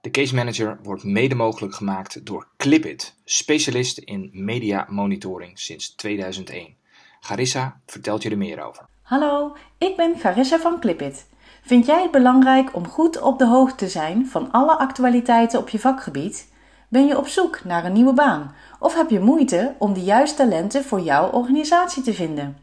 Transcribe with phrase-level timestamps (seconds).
[0.00, 6.74] De Case Manager wordt mede mogelijk gemaakt door Clipit, specialist in media monitoring sinds 2001.
[7.20, 8.84] Garissa vertelt je er meer over.
[9.02, 11.26] Hallo, ik ben Garissa van Clipit.
[11.62, 15.68] Vind jij het belangrijk om goed op de hoogte te zijn van alle actualiteiten op
[15.68, 16.52] je vakgebied?
[16.88, 20.36] Ben je op zoek naar een nieuwe baan of heb je moeite om de juiste
[20.36, 22.56] talenten voor jouw organisatie te vinden?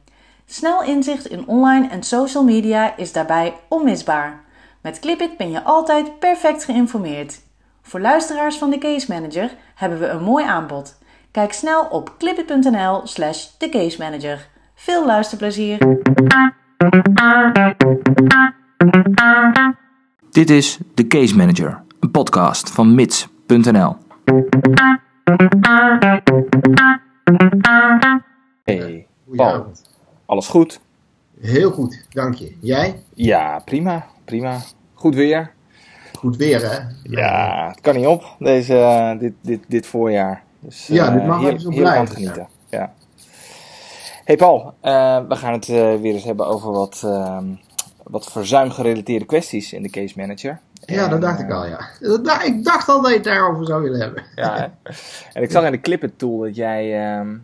[0.45, 4.45] Snel inzicht in online en social media is daarbij onmisbaar.
[4.87, 7.41] Met Clipit ben je altijd perfect geïnformeerd.
[7.81, 10.97] Voor luisteraars van de Case Manager hebben we een mooi aanbod.
[11.31, 14.37] Kijk snel op clipit.nl slash thecase
[14.75, 15.77] Veel luisterplezier!
[20.31, 23.95] Dit is The Case Manager, een podcast van mits.nl.
[28.63, 29.71] Hey, Paul.
[30.25, 30.79] Alles goed?
[31.39, 32.55] Heel goed, dank je.
[32.59, 33.03] Jij?
[33.13, 34.61] Ja, prima, prima.
[34.97, 35.51] Goed weer.
[36.17, 36.77] Goed weer, hè?
[37.03, 40.43] Ja, het kan niet op, deze, uh, dit, dit, dit voorjaar.
[40.59, 42.07] Dus, ja, dit mag uh, even zo blijven.
[42.07, 42.47] genieten.
[42.69, 42.79] Ja.
[42.79, 42.93] ja.
[44.23, 47.45] Hey Paul, uh, we gaan het weer eens hebben over wat, ehm,
[48.03, 50.59] wat verzuimgerelateerde kwesties in de Case Manager.
[50.85, 51.79] Ja, dat dacht ik al, ja.
[52.43, 54.23] Ik dacht al dat je het daarover zou willen hebben.
[54.35, 54.71] Ja,
[55.33, 57.37] en ik zag in de Clipit tool dat jij ehm,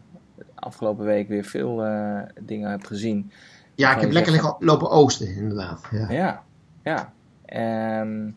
[0.55, 1.75] afgelopen week weer veel
[2.39, 3.31] dingen hebt gezien.
[3.75, 5.81] Ja, ik heb lekker lopen oosten, inderdaad.
[5.91, 6.43] Ja, ja.
[6.83, 7.13] ja.
[7.55, 8.35] Um,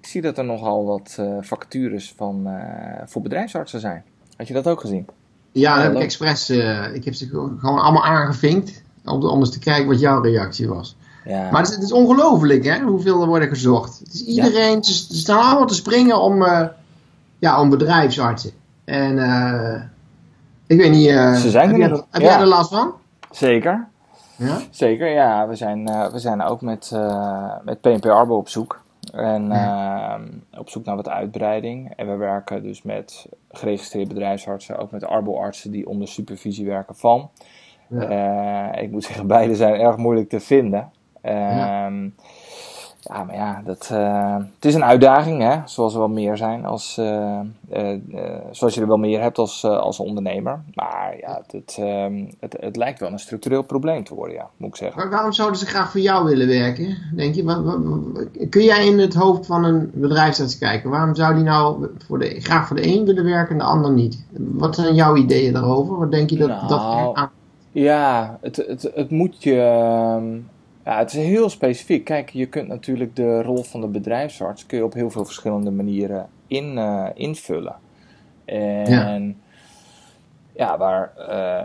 [0.00, 2.54] ik zie dat er nogal wat uh, vacatures van, uh,
[3.06, 4.04] voor bedrijfsartsen zijn.
[4.36, 5.06] Had je dat ook gezien?
[5.52, 6.50] Ja, dat heb ik expres.
[6.50, 8.82] Uh, ik heb ze gewoon allemaal aangevinkt.
[9.04, 10.96] Om, om eens te kijken wat jouw reactie was.
[11.24, 11.50] Ja.
[11.50, 13.98] Maar het is, het is ongelooflijk hè, hoeveel er worden gezocht.
[13.98, 14.82] Het is iedereen, ja.
[14.82, 16.44] ze, staan allemaal te springen om,
[17.38, 18.50] ja, om bedrijfsartsen.
[18.84, 19.18] En
[20.66, 22.92] ik weet niet, ze zijn heb, jij, heb jij er last van?
[23.30, 23.88] Zeker.
[24.38, 24.58] Ja?
[24.70, 25.48] Zeker, ja.
[25.48, 28.82] We zijn, uh, we zijn ook met, uh, met PNP Arbo op zoek.
[29.12, 30.14] En uh,
[30.58, 31.92] op zoek naar wat uitbreiding.
[31.96, 37.30] En we werken dus met geregistreerde bedrijfsartsen, ook met arboartsen die onder supervisie werken van.
[37.88, 38.74] Ja.
[38.74, 40.90] ik moet zeggen, beide zijn erg moeilijk te vinden.
[41.22, 41.90] Ja.
[43.02, 45.56] Ehm, ja, maar ja, dat, uh, het is een uitdaging, hè?
[45.64, 47.40] zoals er wel meer zijn, als, uh,
[47.72, 47.98] uh,
[48.50, 50.60] zoals je er wel meer hebt als, als ondernemer.
[50.74, 54.68] Maar ja, het, ehm, het, het, lijkt wel een structureel probleem te worden, ja, moet
[54.68, 55.00] ik zeggen.
[55.00, 58.46] Maar waarom zouden ze graag voor jou willen werken, denk je?
[58.50, 60.90] Kun jij in het hoofd van een bedrijfsarts kijken?
[60.90, 63.92] Waarom zou die nou voor de, graag voor de een willen werken en de ander
[63.92, 64.24] niet?
[64.30, 65.98] Wat zijn jouw ideeën daarover?
[65.98, 66.48] Wat denk je dat...
[66.48, 66.68] Nou,
[67.14, 67.28] dat
[67.72, 70.40] ja, het, het, het moet je...
[70.88, 72.04] Ehm, ja, het is heel specifiek.
[72.04, 75.70] Kijk, je kunt natuurlijk de rol van de bedrijfsarts kun je op heel veel verschillende
[75.70, 77.76] manieren in, uh, invullen.
[78.44, 79.20] En ja,
[80.54, 81.12] ja waar,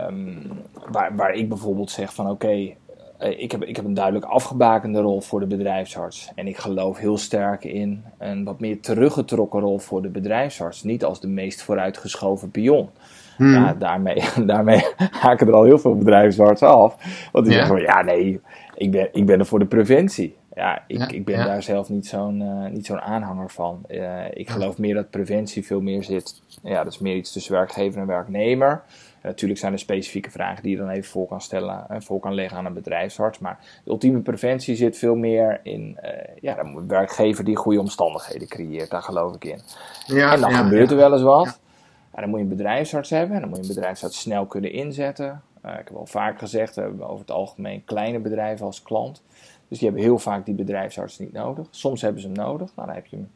[0.08, 0.52] um,
[0.90, 2.76] waar, waar ik bijvoorbeeld zeg van oké, okay,
[3.22, 6.32] uh, ik, heb, ik heb een duidelijk afgebakende rol voor de bedrijfsarts.
[6.34, 10.82] En ik geloof heel sterk in een wat meer teruggetrokken rol voor de bedrijfsarts.
[10.82, 12.88] Niet als de meest vooruitgeschoven pion.
[13.36, 13.52] Hmm.
[13.52, 16.96] Ja, daarmee, daarmee haken er al heel veel bedrijfsartsen af.
[17.32, 17.60] Want die ja.
[17.60, 18.40] zeggen van ja, nee,
[18.74, 20.36] ik ben, ik ben er voor de preventie.
[20.54, 21.44] Ja, ik, ja, ik ben ja.
[21.44, 23.82] daar zelf niet zo'n uh, niet zo'n aanhanger van.
[23.88, 26.42] Uh, ik geloof meer dat preventie veel meer zit.
[26.62, 28.82] Ja, dat is meer iets tussen werkgever en werknemer.
[29.20, 32.20] En natuurlijk zijn er specifieke vragen die je dan even voor kan stellen en voor
[32.20, 33.38] kan leggen aan een bedrijfsarts.
[33.38, 38.48] Maar de ultieme preventie zit veel meer in uh, ja, een werkgever die goede omstandigheden
[38.48, 38.90] creëert.
[38.90, 39.60] Daar geloof ik in.
[40.06, 41.60] Ja, en dan gebeurt er wel eens wat.
[42.10, 43.34] En dan moet je een bedrijfsarts hebben.
[43.34, 45.42] En dan moet je een bedrijfsarts snel kunnen inzetten.
[45.64, 49.22] Uh, ik heb al vaak gezegd, we hebben over het algemeen kleine bedrijven als klant.
[49.68, 51.66] Dus die hebben heel vaak die bedrijfsarts niet nodig.
[51.70, 52.72] Soms hebben ze hem nodig.
[52.74, 53.30] Nou, dan heb je hem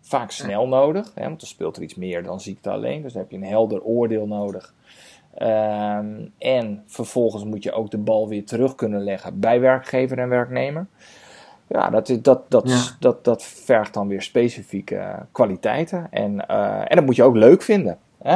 [0.00, 1.12] vaak snel nodig.
[1.14, 3.02] Hè, want dan speelt er iets meer dan ziekte alleen.
[3.02, 4.74] Dus dan heb je een helder oordeel nodig.
[5.38, 10.28] Um, en vervolgens moet je ook de bal weer terug kunnen leggen bij werkgever en
[10.28, 10.86] werknemer.
[11.66, 12.82] Ja, dat, dat, dat, ja.
[13.00, 16.06] dat, dat vergt dan weer specifieke kwaliteiten.
[16.10, 17.98] En, uh, en dat moet je ook leuk vinden.
[18.22, 18.34] Hè?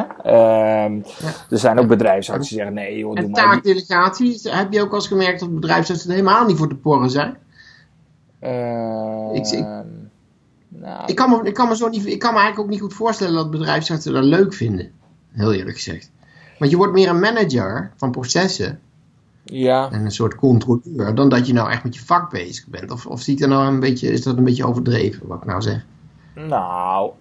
[0.84, 1.32] Um, ja.
[1.50, 5.06] Er zijn ook bedrijfsartsen die zeggen: nee, joh, en taakdelegatie, heb je ook al eens
[5.06, 7.36] gemerkt dat bedrijfsartsen helemaal niet voor te porren zijn?
[8.42, 9.66] Uh, ik, ik,
[10.68, 12.80] nou, ik, kan me, ik, kan me zo niet, ik kan me eigenlijk ook niet
[12.80, 14.90] goed voorstellen dat bedrijfsartsen dat leuk vinden.
[15.30, 16.10] Heel eerlijk gezegd.
[16.58, 18.80] Want je wordt meer een manager van processen.
[19.44, 19.90] Ja.
[19.90, 21.14] En een soort controleur.
[21.14, 22.90] Dan dat je nou echt met je vak bezig bent.
[22.90, 25.44] Of, of zie ik er nou een beetje, is dat een beetje overdreven wat ik
[25.44, 25.84] nou zeg?
[26.34, 27.12] Nou,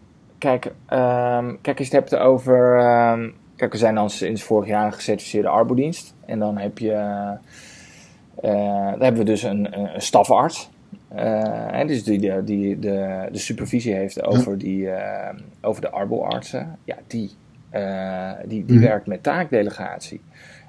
[0.43, 2.77] Kijk, um, kijk, als je het hebt over.
[3.11, 6.15] Um, kijk, we zijn dan sinds vorig jaar een gecertificeerde arbodienst.
[6.25, 6.91] En dan heb je.
[8.43, 10.69] Uh, dan hebben we dus een, een stafarts.
[11.15, 15.29] Uh, dus die, die, die de, de supervisie heeft over, die, uh,
[15.61, 16.77] over de arboartsen.
[16.83, 17.31] Ja, die,
[17.73, 18.83] uh, die, die mm.
[18.83, 20.21] werkt met taakdelegatie.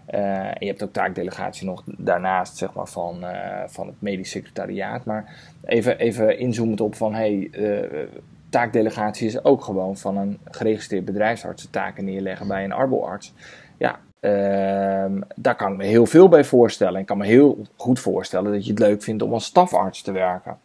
[0.07, 3.25] en je hebt ook taakdelegatie nog daarnaast zeg maar, van,
[3.67, 5.05] van het medisch secretariaat.
[5.05, 5.35] Maar
[5.65, 7.51] even, even inzoomend op van hey,
[8.55, 13.35] taakdelegatie is ook gewoon van een geregistreerd bedrijfsarts de taken neerleggen bij een arboarts.
[13.79, 17.01] Ja, ehm, daar kan ik me heel veel bij voorstellen.
[17.01, 20.13] Ik kan me heel goed voorstellen dat je het leuk vindt om als stafarts te
[20.13, 20.59] werken.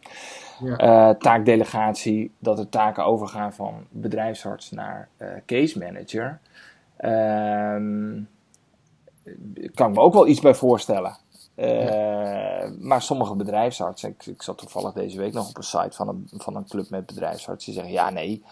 [0.64, 1.10] Ja.
[1.10, 6.38] Uh, taakdelegatie, dat de taken overgaan van bedrijfsarts naar uh, case manager.
[7.04, 8.28] Um,
[9.74, 11.16] kan ik me ook wel iets bij voorstellen.
[11.60, 16.08] Uh, Maar sommige bedrijfsartsen, ik, ik, zat toevallig deze week nog op een site van
[16.08, 18.42] een, van een club met bedrijfsartsen, die zeggen: ja, nee,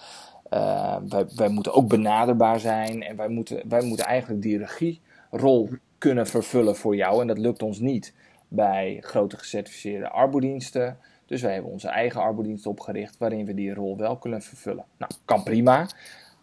[0.50, 5.68] uh, wij, wij moeten ook benaderbaar zijn en wij moeten, wij moeten eigenlijk die regierol
[5.98, 7.20] kunnen vervullen voor jou.
[7.20, 8.14] En dat lukt ons niet
[8.48, 10.98] bij grote gecertificeerde arbodiensten.
[11.26, 14.84] Dus wij hebben onze eigen arbodienst opgericht waarin we die rol wel kunnen vervullen.
[14.96, 15.86] Nou, kan prima.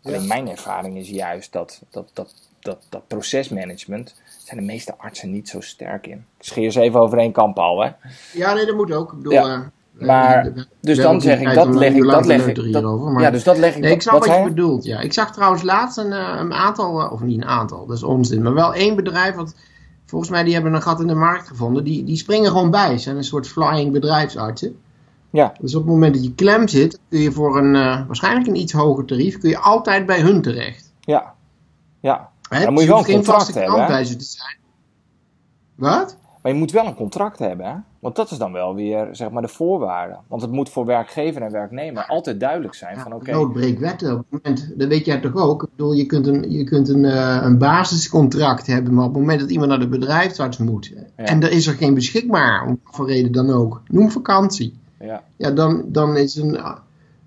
[0.06, 5.32] Alleen mijn ervaring is juist dat, dat, dat, dat, dat procesmanagement zijn de meeste artsen
[5.32, 6.26] niet zo sterk in.
[6.38, 7.90] Ik scheer ze even over één kamp al, hè?
[8.34, 9.12] Ja, nee, dat moet ook.
[9.12, 9.72] Ik bedoel, ja.
[9.98, 12.84] Uh, maar, dus dan zeg ik, dat leg ik, dat leg ik, dat,
[13.20, 13.82] ja, dus dat leg ik.
[13.82, 15.00] Nee, ik snap wat, je bedoelt, ja.
[15.00, 18.42] Ik zag trouwens laatst een, een aantal, uh, of niet een aantal, dat is onzin,
[18.42, 19.56] maar wel één bedrijf, wat
[20.06, 22.92] volgens mij, die hebben een gat in de markt gevonden, die, die springen gewoon bij.
[22.92, 24.80] Ze zijn een soort flying bedrijfsartsen.
[25.36, 25.54] Ja.
[25.60, 27.72] Dus op het moment dat je klem zit, kun je voor een,
[28.06, 30.94] waarschijnlijk een iets hoger tarief, kun je altijd bij hun terecht.
[31.00, 31.34] Ja,
[32.00, 32.30] ja.
[32.50, 32.64] Hè?
[32.64, 33.86] Dan moet je wel een contract hebben.
[33.86, 34.06] Hè?
[34.06, 34.58] Te zijn.
[35.76, 36.18] Wat?
[36.42, 37.76] Maar je moet wel een contract hebben, hè?
[38.00, 40.18] Want dat is dan wel weer zeg maar de voorwaarde.
[40.28, 43.38] Want het moet voor werkgever en werknemer altijd duidelijk zijn ja, van oké.
[43.38, 44.12] Okay, wetten.
[44.12, 45.64] Op het moment, dat weet jij toch ook?
[45.64, 49.20] Ik bedoel, je kunt een, je kunt een, uh, een basiscontract hebben, maar op het
[49.22, 53.08] moment dat iemand naar de bedrijfsarts moet en er is er geen beschikbaar, om voor
[53.08, 54.74] reden dan ook, noem vakantie.
[55.00, 56.60] Ja, ja dan, dan is een,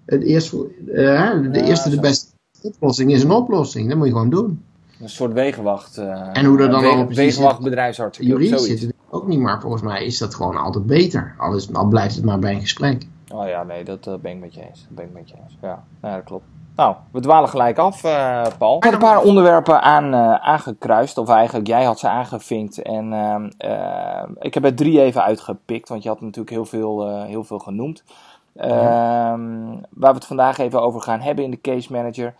[0.06, 2.26] het eerst, uh, de eerste de beste
[2.62, 3.88] oplossing is een oplossing.
[3.88, 4.62] Dat moet je gewoon doen.
[5.00, 5.98] Een soort wegenwacht.
[5.98, 8.18] Uh, en hoe dat dan wegen, Wegenwacht bedrijfsarts.
[8.18, 11.34] Juridisch zit het ook niet, maar volgens mij is dat gewoon altijd beter.
[11.38, 13.06] Al, is, al blijft het maar bij een gesprek.
[13.32, 14.80] Oh ja, nee, dat uh, ben ik met je eens.
[14.80, 15.56] Dat ben ik met je eens.
[15.62, 16.44] Ja, ja dat klopt.
[16.78, 18.76] Nou, we dwalen gelijk af, uh, Paul.
[18.76, 22.82] Ik heb een paar onderwerpen aan, uh, aangekruist, of eigenlijk jij had ze aangevinkt.
[22.82, 27.44] En uh, ik heb er drie even uitgepikt, want je had natuurlijk heel veel, heel
[27.44, 28.04] veel genoemd.
[28.52, 29.38] Ja.
[29.90, 32.34] Waar we het vandaag even over gaan hebben in de Case Manager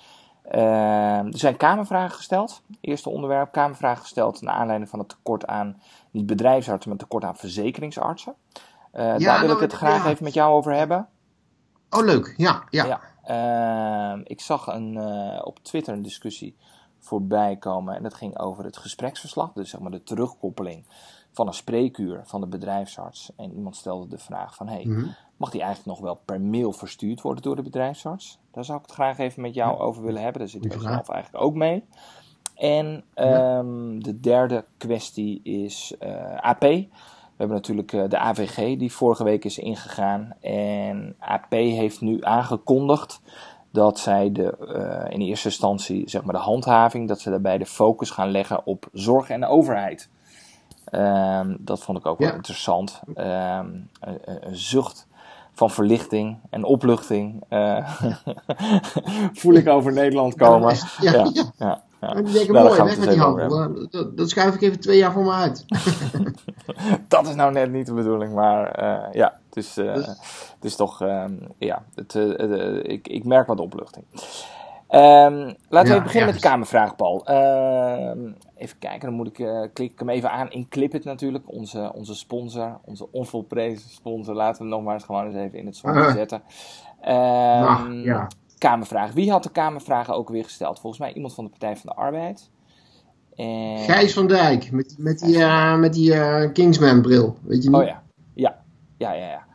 [0.49, 2.63] Ehm, er zijn kamervragen gesteld.
[2.81, 5.81] Eerste onderwerp, kamervragen gesteld naar aanleiding van het tekort aan,
[6.11, 8.35] niet bedrijfsartsen, maar tekort aan verzekeringsartsen.
[8.95, 11.07] Uh, ja, daar wil ik het graag even met jou over hebben.
[11.91, 12.35] Oh, leuk.
[12.37, 12.85] Ja, ja.
[12.85, 13.01] ja.
[13.31, 16.57] Uh, ik zag een, uh, op Twitter een discussie
[16.99, 20.85] voorbij komen en dat ging over het gespreksverslag, dus zeg maar de terugkoppeling
[21.33, 23.33] van een spreekuur van de bedrijfsarts.
[23.37, 25.07] En iemand stelde de vraag van, hey, mhm.
[25.37, 28.39] mag die eigenlijk nog wel per mail verstuurd worden door de bedrijfsarts?
[28.51, 30.41] Daar zou ik het graag even met jou over willen hebben.
[30.41, 31.85] Daar zit ik zelf eigenlijk ook mee.
[32.55, 36.65] En um, de derde kwestie is uh, eh, AP.
[37.39, 40.33] We hebben natuurlijk uh, de AVG die vorige week is ingegaan.
[40.41, 43.21] En AP heeft nu aangekondigd
[43.71, 44.57] dat zij de,
[45.07, 48.67] uh, in eerste instantie zeg maar de handhaving, dat ze daarbij de focus gaan leggen
[48.67, 50.09] op zorg en de overheid.
[50.93, 53.01] Um, dat vond ik ook wel interessant.
[53.07, 53.91] Um, een,
[54.25, 55.07] een, zucht
[55.53, 58.01] van verlichting en opluchting uh,
[59.41, 60.77] voel ik over Nederland komen.
[61.01, 62.15] Ja, ja, ja.
[62.15, 63.89] Die denken, nou, mooi, weg met die handel.
[63.91, 65.65] Dat, dat, schuif ik even twee jaar voor me uit.
[67.09, 70.07] dat is nou net niet de bedoeling, maar uh, ja, het is, uh, dus...
[70.07, 72.15] het is toch, um, ja, het,
[72.83, 74.05] ik, ik merk wat opluchting.
[74.91, 77.25] Um, laten we beginnen met de kamervraag, Paul.
[77.31, 78.11] Uh,
[78.57, 81.45] even kijken, dan moet ik, uh, klik ik hem even aan in Clipit natuurlijk.
[81.47, 84.35] Onze, onze sponsor, onze onvolprezen sponsor.
[84.35, 86.15] Laten we hem nog maar eens gewoon eens even in het zonnetje uh.
[86.15, 86.43] zetten.
[87.01, 88.29] Um, ja.
[88.59, 89.13] Kamervraag.
[89.13, 90.81] Wie had de kamervragen ook weer gesteld?
[90.81, 92.51] Volgens mij iemand van de Partij van de Arbeid.
[93.37, 93.79] En...
[93.79, 97.79] Gijs van Dijk, met, met die, uh, met die uh, Kingsman bril, weet je niet?
[97.79, 98.03] Oh ja,
[98.35, 98.63] ja,
[98.97, 99.27] ja, ja.
[99.27, 99.47] ja.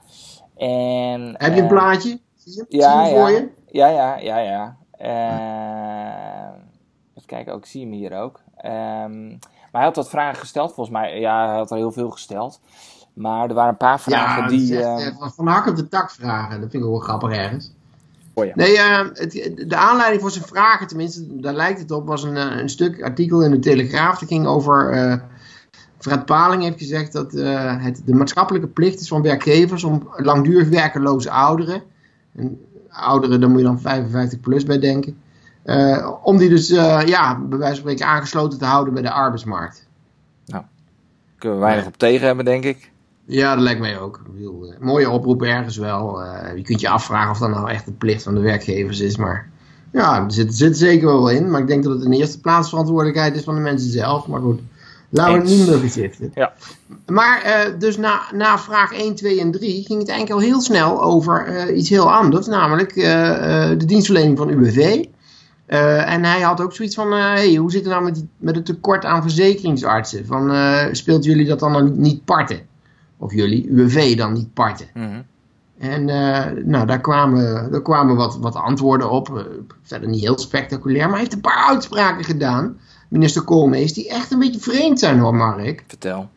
[0.56, 2.20] En, Heb je een plaatje?
[2.36, 3.50] Zie je, ja, Zie je voor je?
[3.68, 4.78] Ja, ja, ja, ja.
[5.02, 6.60] Uh,
[7.14, 8.42] even kijken, ook, ik zie hem hier ook.
[8.66, 9.40] Um,
[9.72, 11.20] maar hij had wat vragen gesteld, volgens mij.
[11.20, 12.60] Ja, hij had er heel veel gesteld.
[13.14, 14.72] Maar er waren een paar vragen ja, die.
[14.72, 17.74] Uh, van hak op de tak vragen, dat vind ik wel grappig ergens.
[18.36, 18.52] Ja.
[18.56, 19.32] Nee, uh, het,
[19.68, 23.02] de aanleiding voor zijn vragen, tenminste, daar lijkt het op, was een, eh, een stuk
[23.02, 24.20] artikel in de Telegraaf.
[24.20, 24.94] Dat ging over.
[24.94, 25.16] Uh,
[25.98, 31.32] Fred Paling heeft gezegd dat het de maatschappelijke plicht is van werkgevers om langdurig werkeloze
[31.32, 31.84] ouderen.
[32.36, 32.60] En
[32.90, 35.18] ouderen, daar moet je dan 55 plus bij denken.
[35.66, 39.12] Uh, om die dus, uh, ja, bij wijze van spreken aangesloten te houden bij de
[39.12, 39.88] arbeidsmarkt.
[40.46, 40.64] Nou,
[41.38, 42.92] kunnen we weinig op tegen hebben, denk ik.
[43.26, 44.22] Ja, dat lijkt mij ook.
[44.34, 46.22] Bedoel, uh, mooie oproep ergens wel.
[46.56, 49.50] je kunt je afvragen of dat nou echt de plicht van de werkgevers is, maar
[49.92, 51.52] ja, er zit, zit zeker wel in.
[51.52, 54.28] Maar ik denk dat het in de eerste plaats verantwoordelijkheid is van de mensen zelf.
[54.28, 54.60] Maar goed,
[55.14, 56.32] Laten we niet meer bezitten.
[56.34, 56.54] Ja.
[57.06, 60.62] Maar uh, dus na, na vraag 1, 2 en 3 ging het eigenlijk al heel
[60.62, 62.48] snel over uh, iets heel anders.
[62.48, 63.04] Namelijk uh,
[63.70, 65.06] de dienstverlening van UWV.
[65.66, 68.66] en hij had ook zoiets van, hey, hoe zit het nou met, die, met het
[68.66, 70.26] tekort aan verzekeringsartsen?
[70.26, 70.56] Van,
[70.96, 72.60] speelt jullie dat dan, dan niet parten?
[73.24, 74.88] Of jullie, UWV dan niet parten?
[74.94, 75.24] Mm -hmm.
[75.78, 76.06] En
[76.70, 79.48] nou, daar kwamen, daar kwamen wat, wat antwoorden op.
[79.82, 82.78] verder niet heel spectaculair, maar hij heeft een paar uitspraken gedaan
[83.14, 85.84] minister Koolmees, die echt een beetje vreemd zijn hoor, Mark.
[85.88, 86.30] Vertel.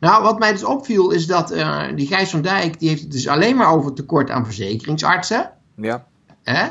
[0.00, 3.12] Nou, wat mij dus opviel is dat uh, die Gijs van Dijk, die heeft het
[3.12, 5.50] dus alleen maar over tekort aan verzekeringsartsen.
[5.74, 6.06] Ja.
[6.42, 6.68] Hè?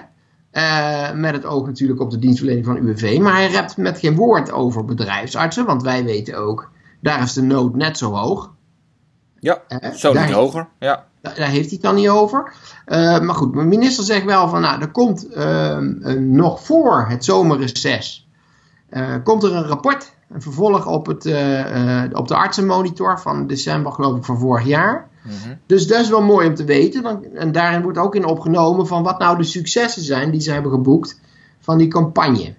[0.54, 3.20] Uh, met het oog natuurlijk op de dienstverlening van UWV.
[3.20, 7.42] Maar hij rept met geen woord over bedrijfsartsen, want wij weten ook, daar is de
[7.42, 8.52] nood net zo hoog.
[9.40, 10.68] Ja, uh, zo niet hoger.
[10.80, 11.06] Ja.
[11.22, 12.54] Daar, daar, heeft hij het dan niet over.
[12.86, 18.28] maar goed, mijn minister zegt wel van, nou, er komt ehm, nog voor het zomerreces
[18.92, 21.26] uh, komt er een rapport, een vervolg op, het,
[22.14, 25.10] op de artsenmonitor van december geloof ik van vorig jaar.
[25.24, 25.58] Mm -hmm.
[25.66, 27.04] Dus dat is wel mooi om te weten.
[27.04, 30.52] Dan, en daarin wordt ook in opgenomen van wat nou de successen zijn die ze
[30.52, 31.20] hebben geboekt
[31.60, 32.54] van die campagne.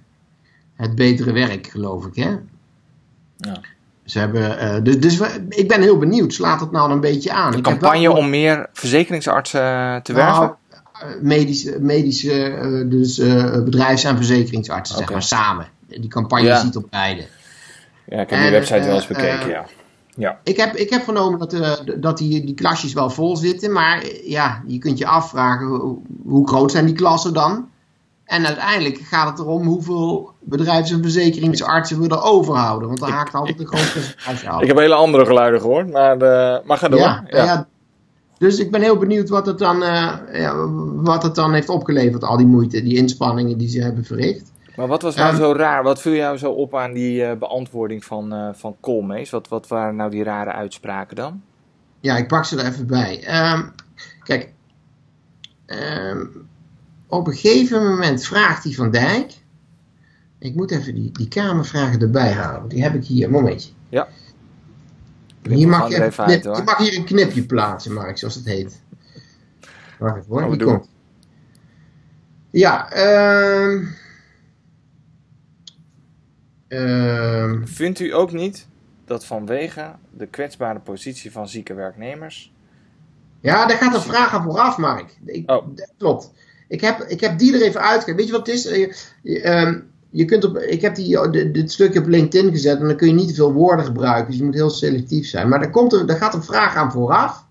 [0.75, 2.39] Het betere werk geloof ik hè.
[3.37, 3.61] Ja.
[4.05, 7.53] Ze hebben, dus, dus we, ik ben heel benieuwd, slaat het nou een beetje aan?
[7.53, 8.17] Een ik campagne wel...
[8.17, 10.41] om meer verzekeringsartsen te werven?
[10.41, 13.17] Nou, medische, medische dus,
[13.65, 15.07] bedrijfs- en verzekeringsartsen, okay.
[15.07, 15.67] zeg maar, samen
[16.01, 16.61] die campagne ja.
[16.61, 17.27] ziet op beide.
[18.07, 19.67] Ja, ik heb en, die website wel eens bekeken, ja.
[20.17, 20.39] ja.
[20.43, 24.05] Ik heb, ik heb vernomen dat, uh, dat die, die klasjes wel vol zitten, maar
[24.25, 27.69] ja, je kunt je afvragen hoe, hoe groot zijn die klassen dan?
[28.33, 32.89] En uiteindelijk gaat het erom hoeveel bedrijfs- en verzekeringsartsen we er overhouden.
[32.89, 34.61] Want daar haakt altijd een groot percentage af.
[34.61, 36.99] Ik heb hele andere geluiden gehoord, maar, de, maar ga door.
[36.99, 37.45] Ja, ja.
[37.45, 37.67] ja,
[38.39, 39.79] dus ik ben heel benieuwd wat het, dan,
[40.33, 44.53] ja, wat het dan heeft opgeleverd, al die moeite, die inspanningen die ze hebben verricht.
[44.77, 45.83] Maar wat was nou um, zo raar?
[45.83, 49.31] Wat viel jou zo op aan die uh, beantwoording van, uh, van Koolmees?
[49.31, 51.43] Wat, wat waren nou die rare uitspraken dan?
[52.01, 53.25] Ja, ik pak ze er even bij.
[53.53, 53.73] Um,
[54.23, 54.53] kijk,
[55.67, 56.49] um,
[57.13, 59.33] op een gegeven moment vraagt hij Van Dijk.
[60.39, 62.69] Ik moet even die, die kamervragen erbij halen.
[62.69, 63.25] Die heb ik hier.
[63.25, 63.71] Een momentje.
[63.89, 64.09] Ja.
[65.43, 68.45] Hier mag je, even knip, uit, je mag hier een knipje plaatsen, Mark, zoals het
[68.45, 68.83] heet.
[69.99, 70.89] Wacht even hoor, die komt.
[72.51, 73.85] Ja, ehm...
[76.69, 78.69] Uh, Vindt u ook niet
[79.05, 82.53] dat vanwege de kwetsbare positie van zieke werknemers.
[83.41, 85.19] Ja, daar gaat een vraag aan vooraf, Mark.
[85.25, 85.67] Ik, oh.
[85.75, 86.33] Dat klopt.
[86.73, 88.17] Ik heb, ik heb die er even uitgekomen.
[88.17, 88.63] Weet je wat het is?
[88.63, 92.87] Je, je, um, je kunt op, ik heb die, dit stukje op LinkedIn gezet en
[92.87, 94.27] dan kun je niet te veel woorden gebruiken.
[94.27, 95.49] Dus je moet heel selectief zijn.
[95.49, 97.47] Maar daar, komt er, daar gaat een vraag aan vooraf.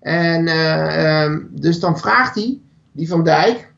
[0.00, 2.60] En uh, um, dus dan vraagt hij,
[2.92, 3.72] die van Dijk.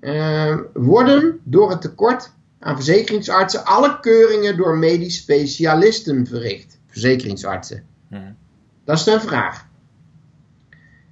[0.00, 6.78] Uh, worden door het tekort aan verzekeringsartsen alle keuringen door medisch specialisten verricht.
[6.86, 7.84] Verzekeringsartsen.
[8.08, 8.36] Hmm.
[8.84, 9.66] Dat is de vraag.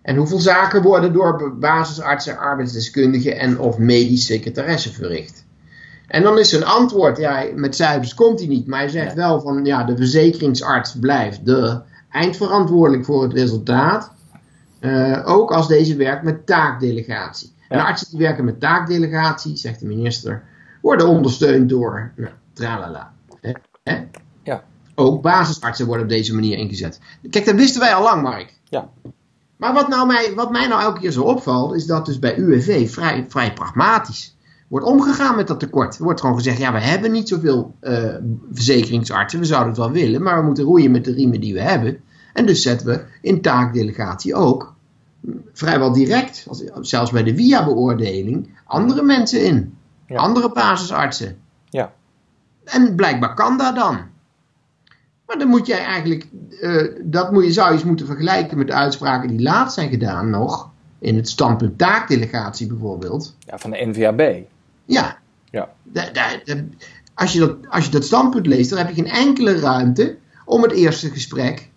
[0.03, 5.45] En hoeveel zaken worden door basisartsen, arbeidsdeskundigen en of medisch secretaressen verricht?
[6.07, 9.17] En dan is een antwoord, ja, met cijfers komt hij niet, maar hij zegt Ja.
[9.17, 11.81] wel van, ja, de verzekeringsarts blijft de
[12.11, 14.13] eindverantwoordelijk voor het resultaat.
[14.81, 17.53] Eh, ook als deze werkt met taakdelegatie.
[17.69, 17.85] En Ja.
[17.85, 20.43] artsen die werken met taakdelegatie, zegt de minister,
[20.81, 23.13] worden ondersteund door, nou, tralala.
[24.43, 24.65] Ja.
[24.95, 27.01] Ook basisartsen worden op deze manier ingezet.
[27.31, 28.55] Kijk, dat wisten wij al lang, Mark.
[28.65, 28.89] Ja.
[29.63, 32.37] Maar wat, nou mij, wat mij nou elke keer zo opvalt, is dat dus bij
[32.37, 34.37] UWV vrij, vrij pragmatisch
[34.69, 35.99] wordt omgegaan met dat tekort.
[35.99, 38.15] Er wordt gewoon gezegd, ja, we hebben niet zoveel eh,
[38.53, 41.61] verzekeringsartsen, we zouden het wel willen, maar we moeten roeien met de riemen die we
[41.61, 42.01] hebben.
[42.33, 44.75] En dus zetten we in taakdelegatie ook
[45.21, 49.75] mm, vrijwel direct, als- zelfs bij de via-beoordeling, andere mensen in.
[50.07, 50.17] Ja.
[50.17, 51.39] Andere basisartsen.
[51.71, 51.93] Ja.
[52.65, 53.99] En blijkbaar kan dat dan.
[55.33, 56.27] Maar dan moet jij eigenlijk,
[56.61, 59.91] eh, dat moet je, zou je eens moeten vergelijken met de uitspraken die laatst zijn
[59.91, 60.71] gedaan nog.
[60.99, 63.37] In het standpunt taakdelegatie bijvoorbeeld.
[63.39, 64.45] ja, van de NVAB.
[64.85, 65.19] Ja.
[65.51, 65.69] Ja.
[65.83, 66.55] Da- da- da-
[67.15, 70.63] als, je dat, als je dat standpunt leest, dan heb je geen enkele ruimte om
[70.63, 71.69] het eerste gesprek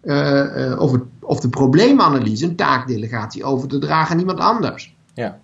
[0.00, 4.94] eh, eh, of, het, of de probleemanalyse, een taakdelegatie, over te dragen aan iemand anders.
[5.14, 5.38] Ja.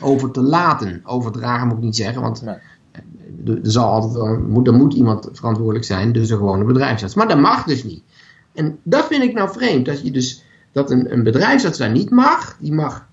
[0.00, 1.00] Over te laten.
[1.04, 2.56] Overdragen moet ik niet zeggen, want Nee.
[3.46, 7.14] Er, zal altijd wel, moet, er moet iemand verantwoordelijk zijn, dus een gewone bedrijfsarts.
[7.14, 8.02] Maar dat mag dus niet.
[8.54, 12.10] En dat vind ik nou vreemd, dat je dus dat een, een bedrijfsarts daar niet
[12.10, 12.56] mag.
[12.58, 13.06] Die mag,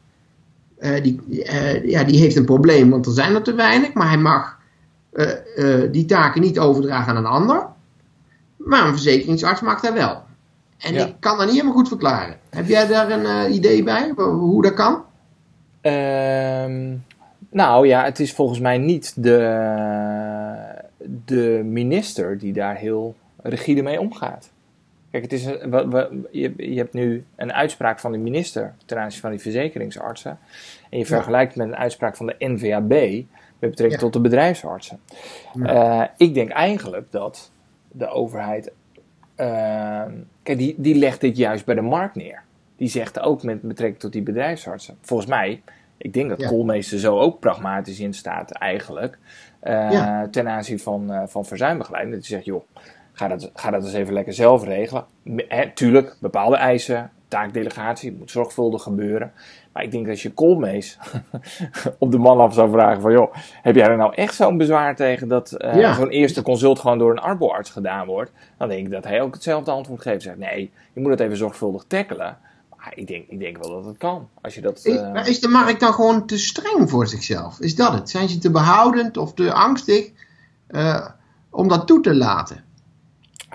[0.77, 4.07] eh, die, eh, ja, die heeft een probleem, want er zijn er te weinig, maar
[4.07, 4.57] hij mag
[5.11, 7.65] eh, die taken niet overdragen aan een ander.
[8.57, 10.25] Maar een verzekeringsarts mag dat wel.
[10.77, 11.05] En Ja.
[11.05, 12.37] ik kan dat niet helemaal goed verklaren.
[12.49, 15.03] Heb jij daar een idee bij, hoe hoe dat kan?
[15.81, 16.95] Ehm,
[17.49, 19.39] nou ja, het is volgens mij niet de.
[21.25, 24.51] de minister die daar heel rigide mee omgaat.
[25.11, 29.21] Kijk, het is een, je, je hebt nu een uitspraak van de minister ten aanzien
[29.21, 30.39] van die verzekeringsartsen.
[30.89, 33.23] En je vergelijkt met een uitspraak van de NVAB
[33.59, 34.99] met betrekking tot de bedrijfsartsen.
[35.55, 37.51] Uh, ik denk eigenlijk dat
[37.91, 38.71] de overheid.
[39.37, 40.03] Uh,
[40.43, 42.41] kijk, die, die legt dit juist bij de markt neer.
[42.75, 44.97] Die zegt ook met betrekking tot die bedrijfsartsen.
[45.01, 45.61] Volgens mij,
[45.97, 46.47] ik denk dat ja.
[46.47, 49.17] Koolmeester zo ook pragmatisch in staat eigenlijk.
[49.63, 52.15] Uh, ten aanzien van, van verzuimbegeleiding.
[52.15, 52.63] Dat hij zegt, joh,
[53.17, 55.05] ga dat, ga dat eens even lekker zelf regelen.
[55.47, 59.31] He, tuurlijk, bepaalde eisen, taakdelegatie, moet zorgvuldig gebeuren.
[59.73, 60.97] Maar ik denk dat als je Koolmees
[61.99, 63.11] op de man af zou vragen van...
[63.11, 66.97] joh, heb jij er nou echt zo'n bezwaar tegen dat uh, zo'n eerste consult gewoon
[66.97, 68.31] door een arboarts gedaan wordt?
[68.57, 70.21] Dan denk ik dat hij ook hetzelfde antwoord geeft.
[70.21, 72.37] Zegt nee, je moet het even zorgvuldig tackelen.
[72.87, 74.29] Maar ik denk, ik denk wel dat het kan.
[74.41, 75.15] Als je dat, uh...
[75.15, 77.59] is, is de markt dan gewoon te streng voor zichzelf?
[77.59, 78.09] Is dat het?
[78.09, 80.11] Zijn ze te behoudend of te angstig
[80.69, 81.07] uh,
[81.49, 82.63] om dat toe te laten?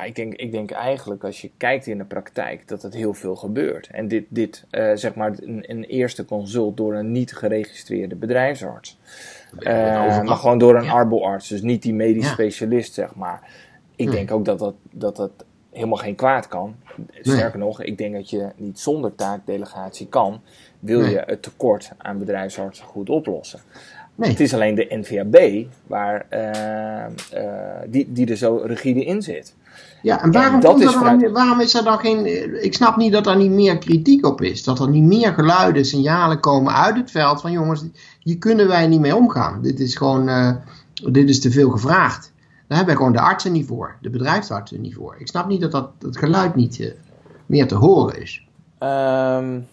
[0.04, 3.36] ik, denk, ik denk eigenlijk als je kijkt in de praktijk dat het heel veel
[3.36, 3.86] gebeurt.
[3.86, 8.98] En dit, dit uh, zeg maar, een, een, eerste consult door een niet geregistreerde bedrijfsarts.
[9.64, 10.92] Maar gewoon door een ja.
[10.92, 12.32] arboarts, dus niet die medisch ja.
[12.32, 13.50] specialist, zeg maar.
[13.96, 14.14] Ik nee.
[14.14, 16.74] denk ook dat dat, dat dat helemaal geen kwaad kan.
[17.20, 17.66] Sterker nee.
[17.66, 20.40] nog, ik denk dat je niet zonder taakdelegatie kan,
[20.78, 21.10] wil nee.
[21.10, 23.60] je het tekort aan bedrijfsartsen goed oplossen.
[24.14, 24.30] Nee.
[24.30, 29.54] Het is alleen de NVAB waar, uh, uh, die, die er zo rigide in zit.
[30.02, 31.20] Ja, en waarom, en dat is vanuit...
[31.20, 32.26] dan, waarom is er dan geen.
[32.64, 34.64] Ik snap niet dat er niet meer kritiek op is.
[34.64, 37.84] Dat er niet meer geluiden, signalen komen uit het veld van jongens,
[38.20, 39.62] hier kunnen wij niet mee omgaan.
[39.62, 40.28] Dit is gewoon.
[40.28, 40.52] Uh,
[41.10, 42.31] dit is te veel gevraagd.
[42.72, 45.16] Daar hebben gewoon de artsen niet voor, de bedrijfsartsen niet voor.
[45.18, 46.92] Ik snap niet dat dat, dat geluid niet uh,
[47.46, 48.46] meer te horen is.
[48.78, 49.66] Um,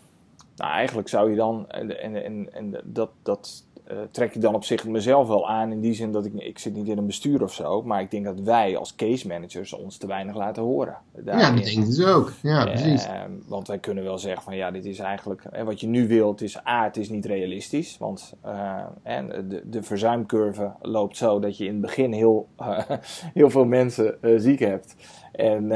[0.55, 1.69] nou, eigenlijk zou je dan.
[1.69, 5.71] En, en, en, en dat, dat, uh, trek ik dan op zich mezelf wel aan.
[5.71, 7.81] In die zin dat ik, ik zit niet in een bestuur of zo.
[7.81, 10.97] Maar ik denk dat wij als case managers ons te weinig laten horen.
[11.15, 11.45] Daarin.
[11.45, 12.33] Ja, dat denk ik dus ook.
[12.41, 13.07] Ja, uh, precies.
[13.47, 15.43] Want wij kunnen wel zeggen van ja, dit is eigenlijk.
[15.43, 17.97] En wat je nu wilt is A, het is niet realistisch.
[17.97, 22.47] Want uh, en de, de verzuimcurve loopt zo dat je in het begin heel,
[23.39, 24.95] heel veel mensen ziek hebt.
[25.39, 25.71] En uh,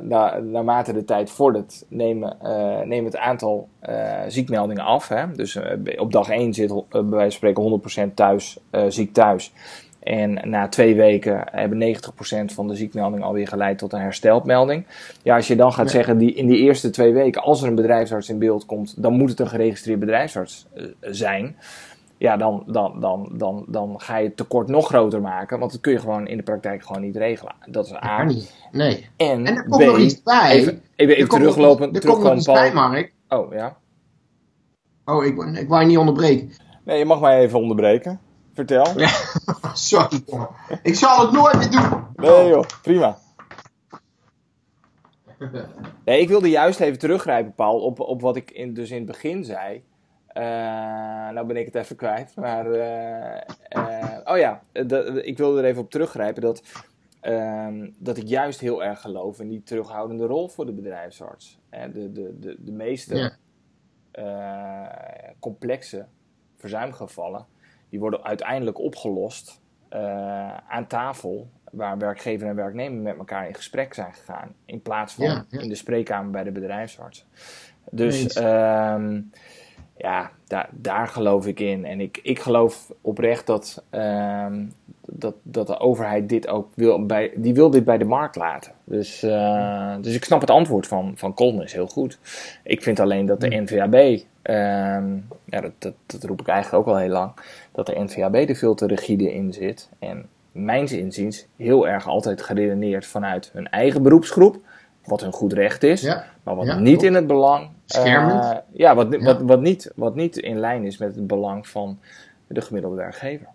[0.00, 5.08] na, naarmate de tijd vordert, nemen, uh, neem het aantal uh, ziekmeldingen af.
[5.08, 5.32] Hè?
[5.32, 5.58] Dus
[5.96, 9.52] op dag 1 zit bij wijze van spreken 100% thuis, ziek thuis.
[10.00, 14.86] En na twee weken hebben 90% van de ziekmeldingen alweer geleid tot een herstelmelding.
[15.22, 15.92] Ja, als je dan gaat ja.
[15.92, 19.12] zeggen, die, in die eerste twee weken, als er een bedrijfsarts in beeld komt, dan
[19.12, 20.66] moet het een geregistreerd bedrijfsarts
[21.00, 21.56] zijn
[22.18, 25.58] ja, dan, dan, dan, dan, dan ga je het tekort nog groter maken.
[25.58, 27.54] Want dat kun je gewoon in de praktijk gewoon niet regelen.
[27.66, 28.22] Dat is A.
[28.22, 28.54] niet.
[28.72, 29.08] Nee.
[29.16, 30.50] En, en er komt B, nog iets bij.
[30.50, 31.92] Even, even, even teruglopen.
[31.92, 33.12] Er komt nog iets bij, Mark.
[33.28, 33.76] Oh, ja.
[35.04, 36.50] Oh, ik, ik wou je niet onderbreken.
[36.84, 38.20] Nee, je mag mij even onderbreken.
[38.54, 38.98] Vertel.
[38.98, 39.10] Ja,
[39.72, 40.24] sorry.
[40.82, 42.06] Ik zal het nooit meer doen.
[42.14, 43.18] Nee joh, prima.
[46.04, 49.06] Nee, ik wilde juist even teruggrijpen, Paul, op, op wat ik in, dus in het
[49.06, 49.82] begin zei.
[50.38, 50.44] Uh,
[51.30, 52.36] nou ben ik het even kwijt.
[52.36, 53.40] Maar, uh,
[53.76, 54.60] uh, oh ja,
[55.22, 56.62] ik wilde er even op teruggrijpen dat,
[57.20, 61.58] ehm, dat ik juist heel erg geloof in die terughoudende rol voor de bedrijfsarts.
[61.70, 63.32] de, de, de, de meeste
[65.38, 66.06] complexe
[66.56, 67.46] verzuimgevallen,
[67.88, 69.60] die worden uiteindelijk opgelost
[70.68, 74.54] aan tafel waar werkgever en werknemer met elkaar in gesprek zijn gegaan.
[74.64, 75.60] In plaats van ja, ja.
[75.60, 77.26] in de spreekkamer bij de bedrijfsarts.
[77.90, 78.36] Dus
[79.98, 81.84] ja, daar, daar geloof ik in.
[81.84, 84.46] En ik, ik geloof oprecht dat, uh,
[85.06, 88.72] dat, dat de overheid dit ook wil, bij, die wil dit bij de markt laten.
[88.84, 92.18] Dus, uh, dus ik snap het antwoord van, van Colnes heel goed.
[92.62, 94.22] Ik vind alleen dat de NVAB, uh,
[95.44, 97.32] ja, dat, dat, dat, roep ik eigenlijk ook al heel lang,
[97.72, 99.88] dat de NVAB er veel te rigide in zit.
[99.98, 104.58] En mijns inziens heel erg altijd geredeneerd vanuit hun eigen beroepsgroep
[105.04, 106.24] wat hun goed recht is, ja.
[106.42, 107.02] maar wat Ja, niet klopt.
[107.02, 107.68] in het belang.
[107.92, 108.44] Schermend.
[108.44, 109.18] eh, ja, wat, Ja.
[109.18, 111.98] Wat, wat, niet, wat niet in lijn is met het belang van
[112.46, 113.46] de gemiddelde werkgever.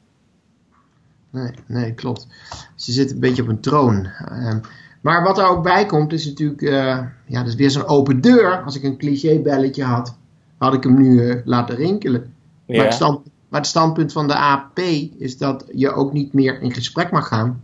[1.30, 2.28] Nee, nee, klopt.
[2.76, 4.06] Ze zit een beetje op een troon.
[4.06, 4.60] Ehm,
[5.02, 8.22] maar wat er ook bij komt is natuurlijk, eh, ja, dat is weer zo'n open
[8.22, 8.62] deur.
[8.64, 10.18] Als ik een clichébelletje had,
[10.58, 12.34] had ik hem nu eh, laten rinkelen.
[12.68, 14.80] Maar, het stand, maar het standpunt van de AP
[15.18, 17.64] is dat je ook niet meer in gesprek mag gaan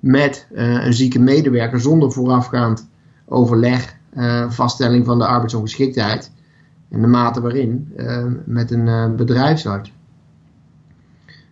[0.00, 2.88] met een zieke medewerker zonder voorafgaand
[3.24, 6.32] overleg, eh, vaststelling van de arbeidsongeschiktheid
[6.90, 9.92] en de mate waarin eh, met een eh, bedrijfsarts.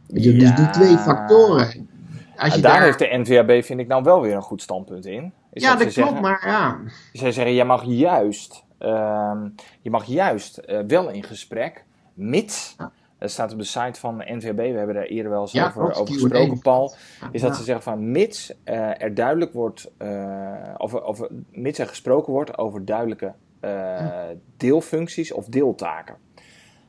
[0.07, 1.89] Je, Dus die twee factoren.
[2.37, 5.07] Als je daar, daar, heeft de NVAB, vind ik, nou wel weer een goed standpunt
[5.07, 5.33] in.
[5.53, 6.79] Is ja, dat klopt, zeggen- maar ja.
[7.13, 9.49] Zij zeggen, jij mag juist, ehm,
[9.81, 12.77] je mag juist wel in gesprek, mits
[13.19, 16.15] dat staat op de site van NVB, we hebben daar eerder wel eens over, over
[16.15, 16.95] gesproken, Paul.
[17.31, 21.87] Is dat ze zeggen van mits uh, er duidelijk wordt, uh, of, of mits er
[21.87, 24.25] gesproken wordt over duidelijke uh,
[24.57, 26.17] deelfuncties of deeltaken.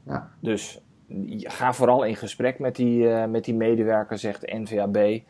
[0.06, 0.30] Ja.
[0.42, 0.82] Dus
[1.40, 5.22] ga vooral in gesprek met die, met die medewerker, zegt NVAB.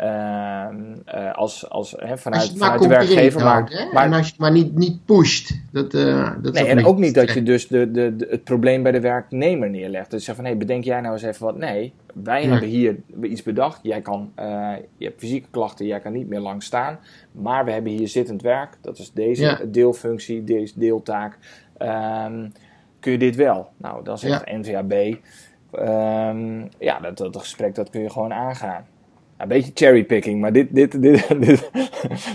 [0.00, 0.76] Ehm,
[1.14, 3.44] uh, als, als, hè, vanuit, vanuit de werkgever.
[3.44, 5.60] maar, maar, en als je maar niet, niet pusht.
[5.72, 8.82] Dat, uh, dat nee, en ook niet dat je dus de, de, de, het probleem
[8.82, 10.10] bij de werknemer neerlegt.
[10.10, 11.56] Dus zeg van, hé, hey, bedenk jij nou eens even wat.
[11.56, 13.78] Nee, wij hebben hier iets bedacht.
[13.82, 16.98] Jij kan, uh, je hebt fysieke klachten, jij kan niet meer lang staan.
[17.32, 18.76] Maar we hebben hier zittend werk.
[18.80, 19.60] Dat is deze ja.
[19.66, 21.38] deelfunctie, deze deeltaak.
[21.78, 22.52] Um,
[23.00, 23.68] kun je dit wel?
[23.76, 24.56] Nou, dan zegt ja.
[24.58, 25.16] NVAB...
[25.72, 28.86] Um, ja, dat, dat gesprek dat kun je gewoon aangaan
[29.40, 31.70] een beetje cherrypicking, maar dit, dit, dit, dit,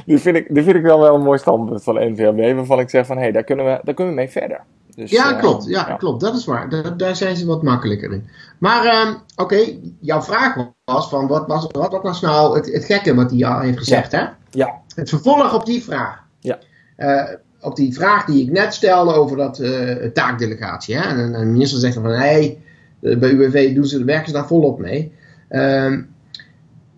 [0.06, 2.90] dit, vind ik, dit vind ik wel wel een mooi standpunt van NVMB, waarvan ik
[2.90, 4.62] zeg van, hé, hey, daar, kunnen we, daar kunnen we mee verder.
[4.96, 5.66] Dus, ja, uh, klopt.
[5.66, 6.22] Ja, ja, klopt.
[6.22, 6.70] Dat is waar.
[6.70, 8.28] Daar, daar, zijn ze wat makkelijker in.
[8.58, 12.86] Maar, uh, oké, okay, jouw vraag was van, wat was, wat was nou het, het
[12.86, 14.20] gekke wat hij al heeft gezegd, ja.
[14.20, 14.26] hè?
[14.50, 14.82] Ja.
[14.96, 16.24] Het vervolg op die vraag.
[16.40, 16.60] Ja.
[16.98, 17.24] Uh,
[17.62, 21.02] op die vraag die ik net stelde over dat uh, taakdelegatie, hè?
[21.02, 22.62] En, en de minister zegt van, hé, hey,
[23.00, 25.14] bij UWV doen ze, werken ze daar volop mee.
[25.50, 25.98] Uh,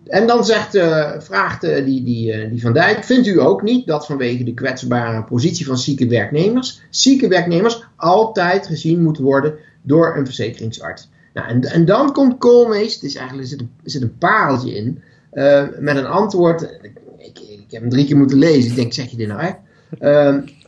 [0.08, 3.62] en dan zegt, uh, vraagt uh, die, die, uh, die Van Dijk, vindt u ook
[3.62, 9.54] niet dat vanwege de kwetsbare positie van zieke werknemers, zieke werknemers altijd gezien moeten worden
[9.82, 11.10] door een verzekeringsarts?
[11.34, 14.18] Nou, en, en dan komt Koolmees, het is eigenlijk, er zit een, er zit een
[14.18, 15.02] pareltje in,
[15.78, 16.62] met een antwoord.
[16.62, 19.40] Ik, ik, ik, heb hem drie keer moeten lezen, ik denk, zeg je dit nou
[19.40, 19.56] echt?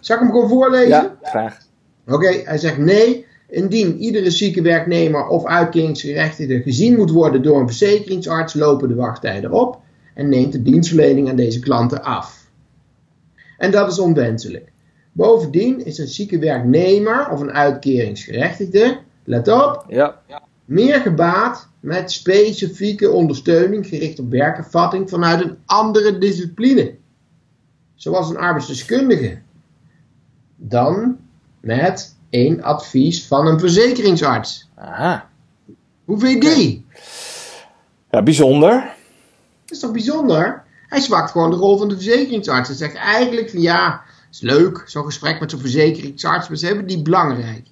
[0.00, 0.88] zal ik hem gewoon voorlezen?
[0.88, 1.58] Ja, graag.
[2.06, 3.26] Oké, okay, hij zegt nee.
[3.50, 9.52] Indien iedere zieke werknemer of uitkeringsgerechtigde gezien moet worden door een verzekeringsarts, lopen de wachttijden
[9.52, 9.80] op
[10.14, 12.48] en neemt de dienstverlening aan deze klanten af.
[13.58, 14.72] En dat is onwenselijk.
[15.12, 20.20] Bovendien is een zieke werknemer of een uitkeringsgerechtigde, let op, ja,
[20.64, 26.94] meer gebaat met specifieke ondersteuning gericht op werkervatting vanuit een andere discipline,
[27.94, 29.38] zoals een arbeidsdeskundige,
[30.56, 31.18] dan
[31.60, 34.68] met één advies van een verzekeringsarts.
[34.74, 35.28] Aha.
[36.04, 36.86] Hoe vind je die?
[38.10, 38.70] Ja, bijzonder.
[39.64, 40.62] Dat is toch bijzonder?
[40.88, 42.68] Hij zwakt gewoon de rol van de verzekeringsarts.
[42.68, 46.86] Hij zegt eigenlijk van ja, is leuk, zo'n gesprek met zo'n verzekeringsarts, maar ze hebben
[46.86, 47.66] die belangrijk.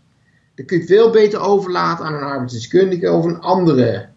[0.54, 4.08] Dan kun je het veel beter overlaten aan een arbeidsdeskundige of een andere...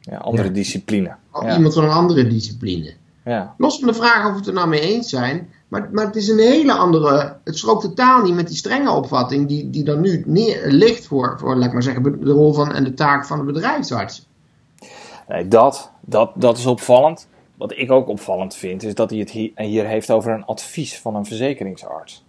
[0.00, 1.14] Ja, andere ja, discipline.
[1.54, 2.94] Iemand van een andere discipline.
[3.24, 3.54] Ja.
[3.58, 6.16] Los van de vraag of we het er nou mee eens zijn, maar, maar het
[6.16, 7.36] is een hele andere.
[7.44, 11.38] Het strookt totaal niet met die strenge opvatting die, die dan nu neer, ligt voor,
[11.38, 14.28] voor, laat ik maar zeggen, de rol van en de taak van de bedrijfsarts.
[15.28, 17.28] Nee, dat, dat, dat is opvallend.
[17.56, 21.00] Wat ik ook opvallend vind, is dat hij het hier, hier heeft over een advies
[21.00, 22.24] van een verzekeringsarts.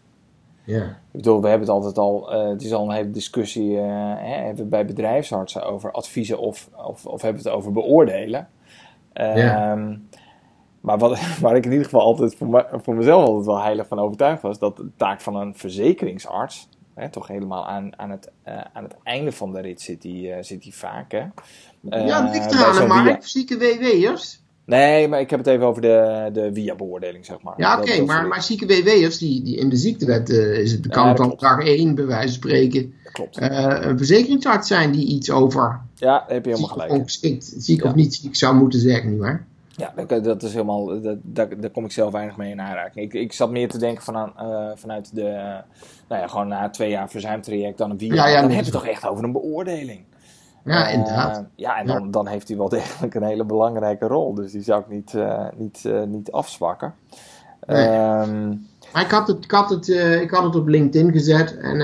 [0.63, 0.83] Ja.
[0.83, 3.81] Ik bedoel, we hebben het altijd al, uh, het is al een hele discussie uh,
[4.17, 8.47] hè, hebben we bij bedrijfsartsen over adviezen of, of, of hebben we het over beoordelen.
[9.13, 9.77] Uh, ja.
[10.87, 13.87] Maar wat, waar ik in ieder geval altijd voor, me, voor mezelf altijd wel heilig
[13.87, 18.31] van overtuigd was, dat de taak van een verzekeringsarts, hè, toch helemaal aan, aan, het,
[18.47, 21.11] uh, aan het einde van de rit zit die, uh, zit die vaak.
[21.11, 21.19] Hè?
[21.19, 23.17] Uh, ja, dat ligt eraan, via...
[23.21, 24.41] zieke WW'ers.
[24.65, 27.53] Nee, maar ik heb het even over de, de via-beoordeling, zeg maar.
[27.57, 31.05] Ja, oké, okay, maar, maar zieke WW'ers, die, die in de ziektewet is het bekend
[31.05, 33.41] ja, van dag 1, bij wijze van spreken, klopt.
[33.41, 35.81] een verzekeringsarts zijn die iets over...
[35.95, 36.91] Ja, heb je helemaal gelijk.
[36.91, 37.89] Ongeschikt, ziek ja.
[37.89, 39.47] of niet ziek zou moeten zeggen, nietwaar?
[39.77, 43.05] Ja, dat, dat is helemaal, dat, daar, daar kom ik zelf weinig mee in aanraking.
[43.05, 45.57] Ik, ik zat meer te denken van, uh, vanuit de, uh,
[46.07, 48.13] nou ja, gewoon na twee jaar verzuimtraject dan een via.
[48.13, 50.03] Ja, ja, dan heb je toch echt over een beoordeling.
[50.63, 51.45] Ja, uh, inderdaad.
[51.55, 52.11] Ja, en dan, ja.
[52.11, 54.33] dan heeft hij wel degelijk een hele belangrijke rol.
[54.33, 55.13] Dus die zou ik niet,
[55.57, 56.93] niet, niet afzwakken.
[57.65, 57.87] Nee.
[57.87, 59.87] Um, maar ik had het, ik had het,
[60.21, 61.81] ik had het op LinkedIn gezet en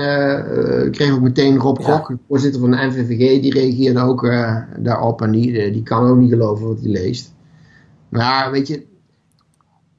[0.86, 2.16] ik kreeg ook meteen Rob Kok, ja.
[2.28, 4.30] voorzitter van de NVVG, die reageerde ook
[4.78, 7.33] daarop en die, die kan ook niet geloven wat hij leest.
[8.16, 8.86] Maar weet je.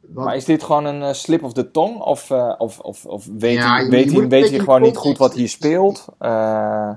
[0.01, 0.25] Wat...
[0.25, 1.99] Maar is dit gewoon een uh, slip of the tong?
[1.99, 5.33] Of, uh, of, of, of weet ja, weet hij, weet hij gewoon niet goed wat
[5.33, 6.05] hier speelt?
[6.21, 6.89] Uh,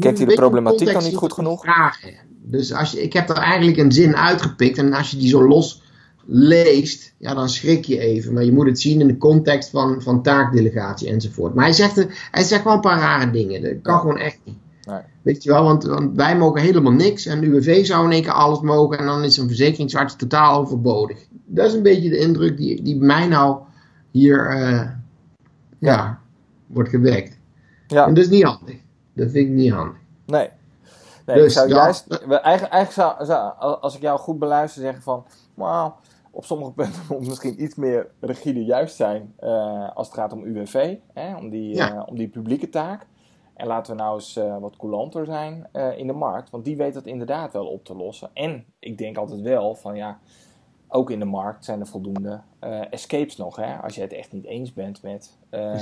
[0.00, 1.62] kent hij de problematiek dan niet goed genoeg?
[1.62, 2.14] Vragen.
[2.42, 4.78] Dus als je, ik heb er eigenlijk een zin uitgepikt.
[4.78, 5.82] En als je die zo los
[6.26, 8.32] leest, ja, dan schrik je even.
[8.32, 11.54] Maar je moet het zien in de context van, van taakdelegatie enzovoort.
[11.54, 13.62] Maar hij zegt, hij zegt wel een paar rare dingen.
[13.62, 14.58] Dat kan gewoon echt niet.
[14.86, 15.00] Nee.
[15.22, 18.22] Weet je wel, want, want, wij mogen helemaal niks en de UWV zou in één
[18.22, 21.26] keer alles mogen en dan is een verzekeringsarts totaal overbodig.
[21.44, 23.58] Dat is een beetje de indruk die, die bij mij nou
[24.10, 24.90] hier uh,
[25.78, 26.20] ja.
[26.66, 27.38] wordt gewekt.
[27.86, 28.06] Ja.
[28.06, 28.76] En dat is niet handig.
[29.12, 29.96] Dat vind ik niet handig.
[30.26, 30.48] Nee.
[31.26, 35.02] nee dus, ik zou juist, eigenlijk, eigenlijk zou, zou, als ik jou goed beluister, zeggen
[35.02, 35.96] van, wauw,
[36.30, 40.44] op sommige punten moet misschien iets meer rigide juist zijn uh, als het gaat om
[40.44, 41.94] UWV, hè, om, die, ja.
[41.94, 43.06] uh, om die publieke taak.
[43.60, 46.50] En laten we nou eens wat coulanter zijn in de markt.
[46.50, 48.30] Want die weet dat inderdaad wel op te lossen.
[48.32, 50.18] En ik denk altijd wel van ja,
[50.88, 53.56] ook in de markt zijn er voldoende uh, escapes nog.
[53.56, 53.74] Hè?
[53.74, 55.72] Als je het echt niet eens bent met, uh,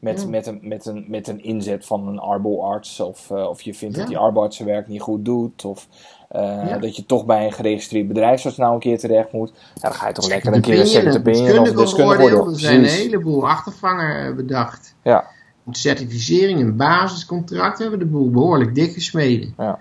[0.00, 3.00] met, met, een, met, een, met een inzet van een arboarts.
[3.00, 5.64] Of, uh, of je vindt dat die arboarts zijn werk niet goed doet.
[5.64, 5.88] Of
[6.30, 6.78] ja.
[6.78, 9.52] dat je toch bij een geregistreerd bedrijfsarts nou een keer terecht moet.
[9.74, 12.36] Ja, dan ga je toch lekker een keer een second opinion of deskundige.
[12.36, 14.94] Er zijn een heleboel achtervanger bedacht.
[15.02, 15.36] Ja.
[15.76, 19.54] Certificering en basiscontract hebben de boel behoorlijk dik gesmeden.
[19.56, 19.78] Ja.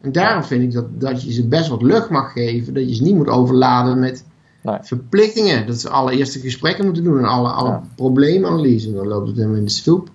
[0.00, 2.74] En daarom vind ik dat, dat je ze best wat lucht mag geven.
[2.74, 4.24] Dat je ze niet moet overladen met
[4.80, 5.66] verplichtingen.
[5.66, 7.82] Dat ze allereerste gesprekken moeten doen en alle, alle ja.
[7.96, 8.92] probleemanalyse.
[8.92, 10.08] Dan loopt het helemaal in de stoep.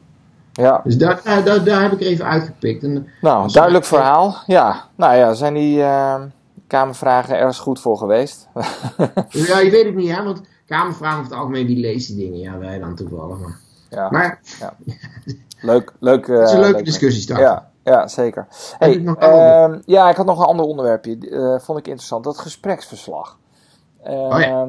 [0.53, 0.81] Ja.
[0.83, 2.83] Dus daar, daar, daar heb ik er even uitgepikt.
[2.83, 4.37] En, nou, duidelijk verhaal.
[4.45, 6.21] Ja, nou ja, zijn die uh,
[6.67, 8.47] Kamervragen ergens goed voor geweest?
[9.29, 10.23] ja, je weet het niet, hè?
[10.23, 12.39] Want Kamervragen over het algemeen, die lezen die dingen.
[12.39, 13.39] Ja, wij dan toevallig.
[13.39, 13.59] Maar,
[13.93, 14.09] ja.
[14.09, 14.75] maar ja.
[15.61, 16.27] leuk, leuk.
[16.27, 17.39] Uh, het is een leuke discussie start.
[17.39, 17.71] Ja.
[17.83, 18.47] Ja, zeker.
[18.77, 21.17] Hey, uh, ja, ik had nog een ander onderwerpje.
[21.19, 22.23] Uh, vond ik interessant.
[22.23, 23.37] Dat gespreksverslag.
[24.03, 24.67] Oh ja.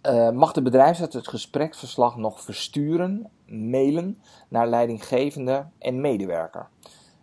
[0.00, 6.68] Ehm, mag de bedrijfsarts het gespreksverslag nog versturen, mailen naar leidinggevende en medewerker?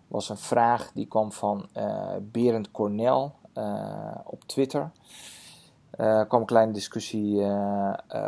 [0.08, 1.70] was een vraag die kwam van
[2.22, 3.36] Berend Cornel
[4.24, 4.92] op Twitter.
[5.92, 7.46] Er kwam een kleine discussie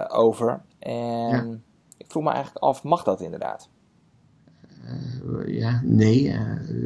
[0.10, 0.62] over.
[0.80, 1.64] En
[2.12, 3.70] vroeg me eigenlijk af, mag dat inderdaad?
[5.26, 6.24] Uh, ja, nee.
[6.24, 6.42] Uh,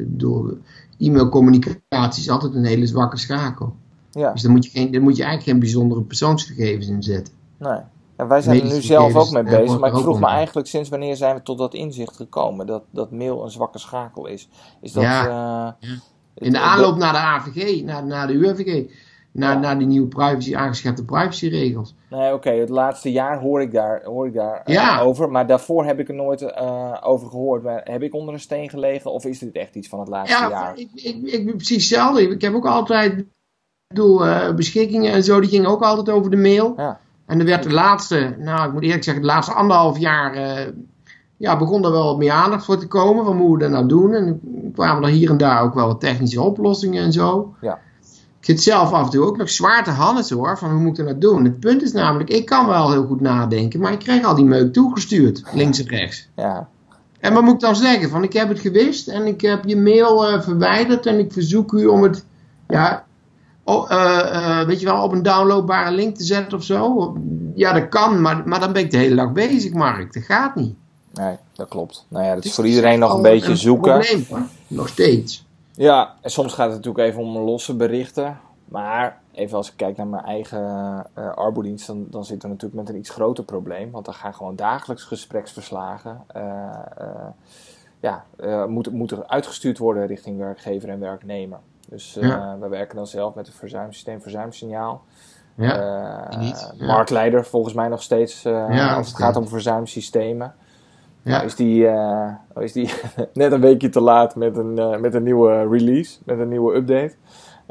[0.08, 0.58] door
[0.98, 3.76] e-mailcommunicatie is altijd een hele zwakke schakel.
[4.12, 4.32] Ja.
[4.32, 7.34] Dus daar moet, je geen, daar moet je eigenlijk geen bijzondere persoonsgegevens in zetten.
[7.58, 7.80] Nee.
[8.16, 10.90] En wij zijn er nu zelf ook mee bezig, maar ik vroeg me eigenlijk sinds
[10.90, 14.50] wanneer zijn we tot dat inzicht gekomen dat, dat mail een zwakke schakel is.
[14.82, 15.04] Is dat.
[15.04, 15.26] Ja.
[15.26, 15.32] Uh,
[15.80, 16.00] ja.
[16.34, 18.92] In de aanloop naar de AVG, naar, naar de UVG
[19.34, 21.96] naar, naar die nieuwe privacy, aangeschepte privacyregels.
[22.10, 25.86] Nee, oké, het laatste jaar hoor ik daar, hoor ik daar uh, over, maar daarvoor
[25.86, 27.64] heb ik er nooit uh, over gehoord.
[27.64, 30.44] Maar heb ik onder een steen gelegen of is dit echt iets van het laatste
[30.44, 30.78] ja, jaar?
[30.78, 32.30] Ik, ik, ik ben precies hetzelfde.
[32.30, 33.26] Ik heb ook altijd,
[33.88, 36.74] bedoel, uh, beschikkingen en zo, die gingen ook altijd over de mail.
[36.78, 37.00] Ja.
[37.26, 40.36] En er werd de laatste, nou ik moet eerlijk zeggen, de laatste anderhalf jaar
[41.38, 43.26] ja, begon er wel wat meer aandacht voor te komen.
[43.26, 44.14] Wat moeten we dat nou doen?
[44.14, 44.42] En
[44.74, 47.56] kwamen er hier en daar ook wel wat technische oplossingen en zo.
[47.62, 47.80] Ja.
[48.44, 51.00] Ik zit zelf af en toe ook nog zwaar te handen hoor, van hoe moet
[51.00, 51.44] ik dat doen?
[51.44, 54.46] Het punt is namelijk, ik kan wel heel goed nadenken, maar ik krijg al die
[54.46, 56.30] meuk toegestuurd, links en rechts.
[56.36, 56.68] Ja.
[57.20, 58.10] En wat moet ik dan zeggen?
[58.10, 61.72] Van ik heb het gewist en ik heb je mail uh, verwijderd en ik verzoek
[61.72, 62.26] u om het,
[62.68, 63.06] ja,
[63.64, 63.98] oh, uh,
[64.34, 67.18] uh, weet je wel, op een downloadbare link te zetten of zo.
[67.56, 70.14] Ja, dat kan, maar, maar dan ben ik de hele dag bezig, Mark.
[70.14, 70.76] Dat gaat niet.
[71.14, 72.06] Nee, dat klopt.
[72.08, 74.00] Nou ja, dat is voor iedereen nog een beetje zoeken.
[74.00, 74.48] Probleem.
[74.68, 75.46] Nog steeds.
[75.76, 78.40] Ja, en soms gaat het natuurlijk even om losse berichten.
[78.66, 80.62] Maar even als ik kijk naar mijn eigen
[81.18, 83.92] uh, arbodienst, dan, dan zit er natuurlijk met een iets groter probleem.
[83.92, 86.24] Want dan gaan gewoon dagelijks gespreksverslagen.
[86.36, 86.44] Uh,
[87.02, 87.08] uh,
[88.00, 88.26] ja,
[88.68, 91.60] moeten, moeten uitgestuurd worden richting werkgever en werknemer.
[91.90, 92.58] Dus ja.
[92.60, 95.02] we werken dan zelf met het verzuimsysteem Verzuimsignaal.
[95.56, 96.30] Ja,
[96.80, 100.56] Marktleider volgens mij nog steeds ja, als het gaat om verzuimsystemen.
[101.24, 101.32] Ja.
[101.32, 102.90] Nou is die, uh, is die
[103.34, 106.76] net een weekje te laat met een, uh, met een nieuwe release, met een nieuwe
[106.76, 107.14] update.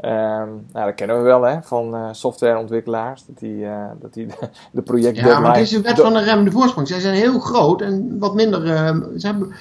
[0.01, 3.65] Um, nou, dat kennen we wel hè, van uh, softwareontwikkelaars, dat die,
[3.99, 6.87] dat die de, de project Ja, maar het is een wet van een remmende voorsprong.
[6.87, 8.67] Zij zijn heel groot en wat minder,
[9.17, 9.53] ze hebben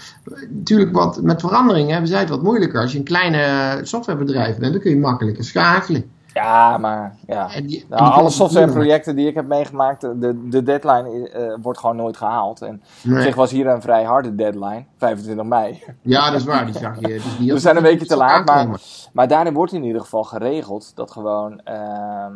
[0.48, 2.81] natuurlijk wat, met veranderingen hebben zij het wat moeilijker.
[2.81, 6.11] Als je een kleine softwarebedrijf bent, dan kun je makkelijker schakelen.
[6.34, 7.60] Ja, maar ja.
[7.60, 12.16] die, nou, alle softwareprojecten die ik heb meegemaakt, de, de deadline uh, wordt gewoon nooit
[12.16, 12.62] gehaald.
[12.62, 13.16] En nee.
[13.16, 15.82] op zich was hier een vrij harde deadline, 25 mei.
[16.00, 17.20] Ja, dat is waar, die zag je.
[17.52, 18.80] We zijn een beetje te laat, maar,
[19.12, 22.26] maar daarin wordt in ieder geval geregeld dat gewoon uh,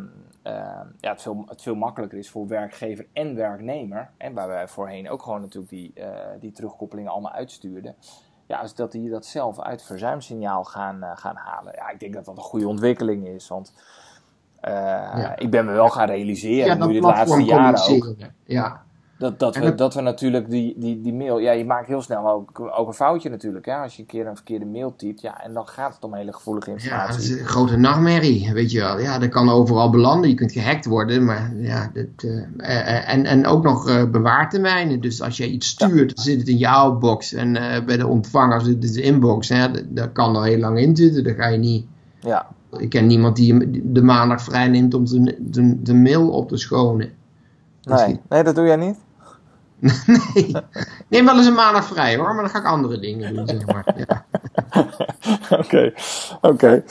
[0.46, 4.11] uh, ja, het, veel, het veel makkelijker is voor werkgever en werknemer.
[4.16, 7.94] En waar wij voorheen ook gewoon natuurlijk die, eh, die terugkoppelingen allemaal uitstuurden
[8.46, 11.72] ja, is dat die dat zelf uit verzuimsignaal gaan, uh, gaan halen.
[11.76, 13.48] Ja, ik denk dat dat een goede ontwikkeling is.
[13.48, 13.72] Want
[14.62, 15.37] uh, ja.
[15.37, 18.14] ik ben me wel gaan realiseren, ja, nu dit laatste jaar ook.
[18.44, 18.85] Ja.
[19.18, 21.38] Dat, dat, we, dat we natuurlijk die, die, die mail...
[21.38, 23.66] Ja, je maakt heel snel ook, ook een foutje natuurlijk.
[23.66, 23.74] Hè?
[23.74, 25.20] Als je een keer een verkeerde mail typt.
[25.20, 27.07] Ja, en dan gaat het om hele gevoelige informatie.
[27.07, 28.52] Ja, dat is een grote nachtmerrie.
[28.52, 28.98] Weet je wel.
[29.00, 30.31] Ja, dat kan overal belanden.
[30.31, 31.24] Je kunt gehackt worden.
[31.24, 35.00] Maar ja, dat, uh, en, en ook nog uh, bewaartermijnen.
[35.00, 37.33] Dus als je iets stuurt, dan zit het in jouw box.
[37.33, 39.48] En uh, bij de ontvanger zit het in de inbox.
[39.48, 39.92] Hè?
[39.92, 41.24] Dat, kan er heel lang in zitten.
[41.24, 41.87] Dat ga je niet...
[42.20, 42.46] Ja.
[42.79, 46.57] Ik ken niemand die de maandag vrij neemt om de, de, de mail op te
[46.57, 47.11] schonen.
[47.83, 48.96] Nee, nee, dat doe jij niet?
[50.35, 50.57] nee.
[51.09, 53.67] Neem wel eens een maandag vrij hoor, maar dan ga ik andere dingen doen, zeg
[53.67, 53.85] maar.
[55.51, 55.93] Oké,
[56.41, 56.85] oké.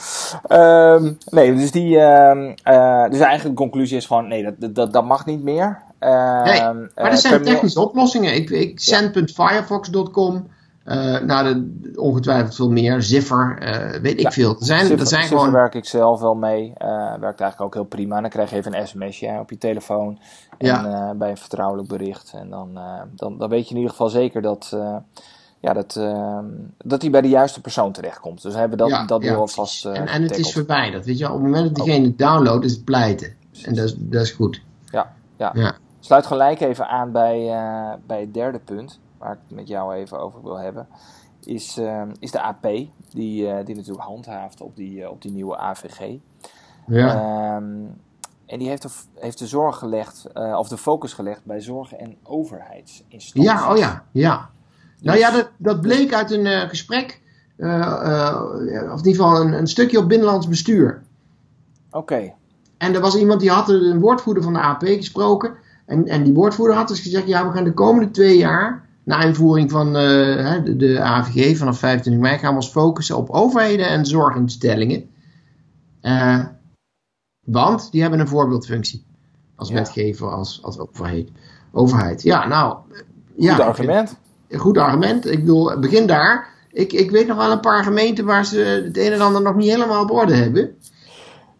[0.46, 4.92] Ehm, nee, dus die, um, uh, dus eigenlijk de conclusie is gewoon, nee, dat, dat,
[4.92, 5.82] dat mag niet meer.
[6.00, 8.34] Uh, nee, maar er zijn technische oplossingen.
[8.34, 10.46] Ik, ik Send.firefox.com
[10.86, 13.02] Uh, nou, de, ongetwijfeld veel meer.
[13.02, 14.50] Ziffer, uh, weet ik veel.
[14.58, 15.52] Er zijn, Ziffer, dat zijn Ziffer gewoon...
[15.54, 16.66] werk ik zelf wel mee.
[16.66, 18.20] Uh, werkt eigenlijk ook heel prima.
[18.20, 20.18] Dan krijg je even een sms'je op je telefoon.
[20.58, 21.14] En Ja.
[21.14, 22.32] bij een vertrouwelijk bericht.
[22.34, 22.78] En dan,
[23.14, 24.76] dan, dan weet je in ieder geval zeker dat,
[25.60, 26.00] ja, dat,
[26.78, 28.42] dat hij bij de juiste persoon terechtkomt.
[28.42, 30.52] Dus we hebben dat, Ja, dat ja, alvast en, en het is getackled.
[30.52, 31.04] verwijderd.
[31.06, 33.34] Weet je, op het moment dat diegene het downloadt, is het pleiten.
[33.64, 34.62] En dat is, dat is goed.
[34.90, 35.50] Ja, ja.
[35.54, 35.74] Ja.
[36.00, 39.94] Sluit gelijk even aan bij, eh, bij het derde punt, waar ik het met jou
[39.94, 40.88] even over wil hebben.
[41.44, 42.62] Is, eh, is de AP,
[43.10, 46.16] die, eh, die natuurlijk handhaaft op die, eh, op die nieuwe AVG.
[46.86, 47.14] Ja.
[47.14, 47.84] Ehm,
[48.46, 51.92] en die heeft de, heeft de zorg gelegd, eh, of de focus gelegd bij zorg-
[51.92, 53.52] en overheidsinstanties.
[53.52, 54.50] ja, oh ja, ja.
[55.00, 57.20] Nou Dus- ja, dat, dat bleek uit een gesprek,
[57.58, 57.66] of
[58.58, 61.02] in ieder geval een, een stukje op binnenlands bestuur.
[61.90, 62.32] Oké,
[62.78, 65.54] En er was iemand die had een woordvoerder van de AP gesproken.
[65.86, 69.22] En, en die woordvoerder had dus gezegd: ja, we gaan de komende twee jaar, na
[69.22, 73.88] invoering van eh, de, de AVG vanaf 25 mei, gaan we ons focussen op overheden
[73.88, 75.10] en zorginstellingen.
[76.00, 76.44] Eh,
[77.44, 79.04] want die hebben een voorbeeldfunctie
[79.56, 79.74] als Ja.
[79.74, 81.30] wetgever, als, als overheid.
[81.72, 82.22] overheid.
[82.22, 82.76] Ja, nou.
[82.92, 82.98] eh,
[83.36, 84.16] ja, goed argument.
[84.48, 85.30] vind- goed argument.
[85.30, 86.48] Ik bedoel, begin daar.
[86.72, 89.54] Ik, ik weet nog wel een paar gemeenten waar ze het een en ander nog
[89.56, 90.76] niet helemaal op orde hebben.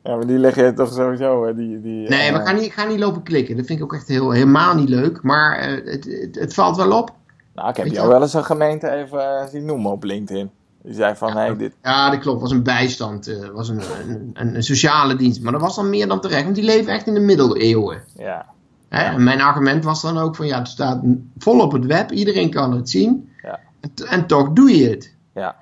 [0.02, 1.54] Ja, maar die leg je toch sowieso, hè?
[1.54, 3.56] Die, die, Nee, maar ik ga niet, ik ga niet lopen klikken.
[3.56, 5.22] Dat vind ik ook echt heel, helemaal niet leuk.
[5.22, 7.14] Maar het, het, het valt wel op.
[7.56, 8.22] Nou, ik heb jou wel?
[8.22, 10.50] eens een gemeente even eh, zien noemen op LinkedIn.
[10.82, 11.74] Die zei van, hé, dit...
[11.82, 12.40] Ja, dat klopt.
[12.40, 13.26] was een bijstand.
[13.26, 15.42] Het was een, een, een, sociale dienst.
[15.42, 16.42] Maar dat was dan meer dan terecht.
[16.42, 18.02] Want die leven echt in de middeleeuwen.
[18.16, 18.46] Ja,
[18.88, 19.02] Hè?
[19.02, 20.46] En mijn argument was dan ook van...
[20.46, 21.00] Ja, het staat
[21.38, 22.10] vol op het web.
[22.10, 23.30] Iedereen kan het zien.
[23.42, 23.60] Ja.
[24.08, 25.14] En, toch doe je het.
[25.34, 25.56] ja.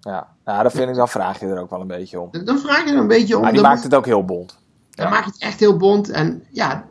[0.00, 2.28] Ja, nou, dat vind ik, dan vraag je er ook wel een beetje om.
[2.44, 3.42] Dan- vraag je er een beetje om.
[3.42, 4.58] Maar die maakt het ook heel bond.
[5.00, 6.10] Dan maak je het echt heel bond.
[6.10, 6.84] En ja,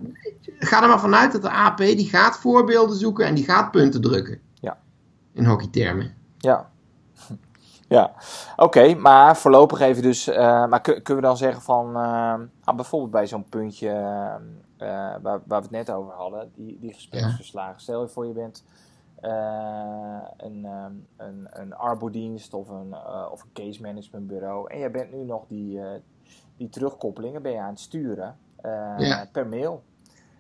[0.60, 4.02] ga er maar vanuit dat de AP die gaat voorbeelden zoeken en die gaat punten
[4.02, 4.40] drukken.
[4.54, 4.78] Ja.
[5.34, 6.14] In hockeytermen.
[6.38, 6.70] Ja.
[7.88, 8.14] Ja,
[8.56, 12.76] oké, maar voorlopig even dus, eh, maar kun- kunnen we dan zeggen van, eh, ah,
[12.76, 14.36] bijvoorbeeld bij zo'n puntje eh,
[14.78, 17.82] waar, waar we het net over hadden, die, die gespreksverslagen.
[17.82, 18.64] Stel je voor je bent
[20.38, 22.96] een, ehm, een, een arbodienst of een,
[23.32, 25.80] of een case management bureau en jij bent nu nog die,
[26.60, 29.84] die terugkoppelingen ben je aan het sturen eh, per mail.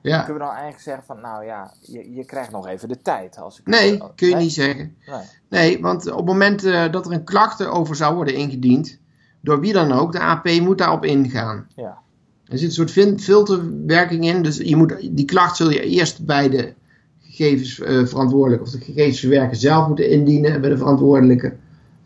[0.01, 0.17] Ja.
[0.17, 3.38] Kunnen we dan eigenlijk zeggen van, nou ja, je, je krijgt nog even de tijd.
[3.38, 4.43] Als ik, Nee, kun je Nee?
[4.43, 4.95] niet zeggen.
[5.05, 5.21] Nee.
[5.49, 8.99] Nee, want op het moment eh, dat er een klacht over zou worden ingediend,
[9.41, 11.67] door wie dan ook, de AP moet daarop ingaan.
[11.75, 11.97] Ja.
[12.45, 16.49] Er zit een soort filterwerking in, dus je moet, die klacht zul je eerst bij
[16.49, 16.73] de
[17.21, 21.55] gegevensverantwoordelijke of de gegevensverwerker zelf moeten indienen bij de verantwoordelijke.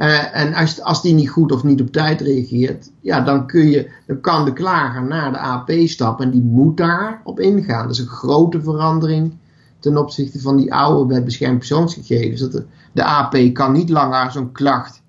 [0.04, 3.70] Eh, en als, als die niet goed of niet op tijd reageert, ja, dan, kun
[3.70, 7.82] je, dan kan de klager naar de AP stappen en die moet daarop ingaan.
[7.88, 9.34] Dat is een grote verandering
[9.80, 12.40] ten opzichte van die oude wet beschermd persoonsgegevens.
[12.40, 15.02] Dat de, de AP kan niet langer zo'n klacht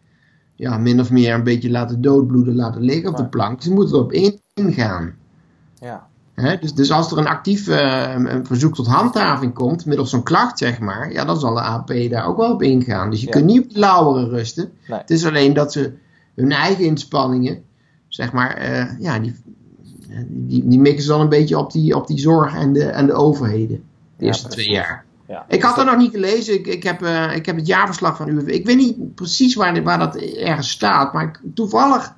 [0.54, 3.62] ja, min of meer een beetje laten doodbloeden, laten liggen op de plank.
[3.62, 5.14] Ze moeten erop in- ingaan.
[5.80, 6.06] Ja.
[6.60, 10.58] Dus, dus als er een actief eh, een- verzoek tot handhaving komt, middels zo'n klacht
[10.58, 13.10] zeg maar, ja, dan zal de AP daar ook wel op ingaan.
[13.10, 13.32] Dus je Ja.
[13.32, 14.70] kunt niet op de lauweren rusten.
[14.88, 14.98] Nee.
[14.98, 15.92] Het is alleen dat ze
[16.34, 17.62] hun eigen inspanningen,
[18.08, 19.34] zeg maar, eh, ja, die,
[20.28, 23.06] die, die mikken ze dan een beetje op die, op die zorg en de, en
[23.06, 23.82] de overheden.
[24.16, 25.04] De Ja, eerste twee jaar.
[25.28, 25.44] Ja.
[25.48, 26.54] Ik had Dus dat nog niet gelezen.
[26.54, 28.46] Ik, ik, heb, eh, ik heb het jaarverslag van UWV.
[28.48, 31.12] Ik weet niet precies waar, waar dat ergens staat.
[31.12, 32.14] Maar ik- toevallig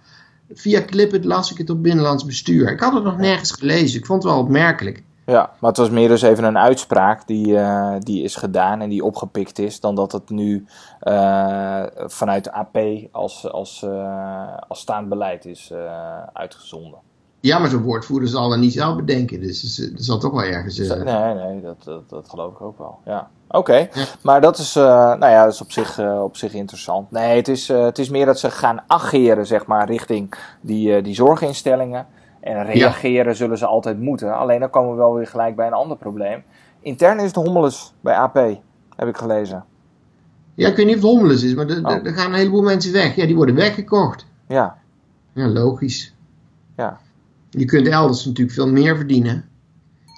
[0.52, 2.70] via Clipit las ik het op Binnenlands Bestuur.
[2.70, 3.98] Ik had het nog nergens gelezen.
[3.98, 5.02] Ik vond het wel opmerkelijk.
[5.26, 8.88] Ja, maar het was meer dus even een uitspraak die, eh, die is gedaan en
[8.88, 10.66] die opgepikt is, dan dat het nu
[11.00, 12.78] eh, vanuit de AP
[13.12, 16.98] als, als, eh, als staand beleid is eh, uitgezonden.
[17.46, 19.40] Ja, maar zo'n woordvoerder zal er niet zelf bedenken.
[19.40, 20.78] Dus er zal toch wel ergens...
[20.78, 22.98] eh, Nee, nee, dat, dat, dat geloof ik ook wel.
[23.04, 23.28] Ja.
[23.48, 23.88] Oké, Ja.
[24.22, 27.11] maar dat is, eh, nou ja, dat is op zich, eh, op zich interessant.
[27.11, 30.96] Nee, het is, eh, het is meer dat ze gaan ageren, zeg maar, richting die,
[30.96, 32.06] eh, die zorginstellingen.
[32.40, 34.37] En reageren zullen ze altijd moeten.
[34.38, 36.42] Alleen dan komen we wel weer gelijk bij een ander probleem.
[36.80, 38.35] Intern is het hommeles bij AP,
[38.96, 39.64] heb ik gelezen.
[40.54, 42.06] Ja, ik weet niet of het hommeles is, maar er- Oh.
[42.06, 43.16] er gaan een heleboel mensen weg.
[43.16, 44.26] Ja, die worden weggekocht.
[44.48, 44.76] Ja,
[45.32, 46.14] Ja, logisch.
[46.76, 46.98] ja,
[47.57, 49.45] Je kunt elders natuurlijk veel meer verdienen.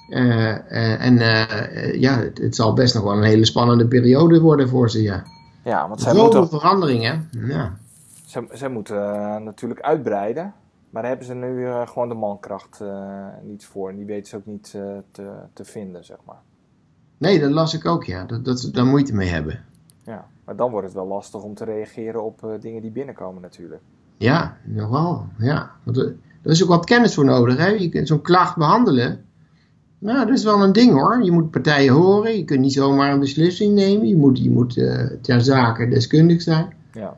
[0.09, 4.41] Eh, eh, en eh, ja, het, het zal best nog wel een hele spannende periode
[4.41, 5.23] worden voor ze, ja.
[5.65, 7.79] ja want zij Grote moeten, veranderingen, ja.
[8.27, 8.97] zij, zij moeten
[9.45, 10.55] natuurlijk uitbreiden.
[10.91, 12.81] Maar daar hebben ze nu gewoon de mankracht
[13.43, 13.91] niet voor.
[13.91, 14.71] En die weten ze ook niet
[15.11, 16.41] te, te vinden, zeg maar.
[17.19, 18.25] Nee, dat las ik ook, ja.
[18.25, 19.65] Dat, dat ze daar moeite mee hebben.
[20.05, 23.83] Ja, maar dan wordt het wel lastig om te reageren op dingen die binnenkomen natuurlijk.
[24.17, 25.71] Ja, nogal, ja.
[25.83, 26.13] Want
[26.49, 27.67] er, er is ook wat kennis voor nodig, hè.
[27.67, 29.25] Je kunt zo'n klacht behandelen.
[29.99, 31.25] Nou, dat is wel een ding hoor.
[31.25, 32.37] Je moet partijen horen.
[32.37, 34.09] Je kunt niet zomaar een beslissing nemen.
[34.09, 36.73] Je moet, je moet uh, ter zake deskundig zijn.
[36.93, 37.17] Ja.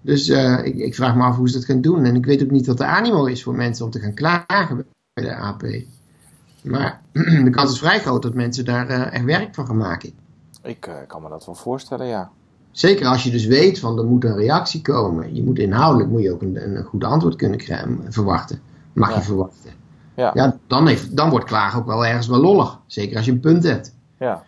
[0.00, 2.04] Dus uh, ik, ik, vraag me af hoe ze dat gaan doen.
[2.04, 4.86] En ik weet ook niet wat de animo is voor mensen om te gaan klagen
[5.12, 5.62] bij de AP.
[6.62, 7.00] Maar
[7.44, 10.12] de kans is vrij groot dat mensen daar uh, echt werk van gaan maken.
[10.62, 12.30] Ik kan me dat wel voorstellen, ja.
[12.70, 15.34] Zeker als je dus weet van er moet een reactie komen.
[15.34, 18.60] Je moet inhoudelijk moet je ook een, een goed antwoord kunnen krijgen, verwachten.
[18.92, 19.16] Mag ja.
[19.16, 19.70] je verwachten.
[20.14, 20.30] Ja.
[20.34, 22.78] ja dan, heeft, dan wordt klagen ook wel ergens wel lollig.
[22.86, 23.94] Zeker als je een punt hebt.
[24.18, 24.42] Ja.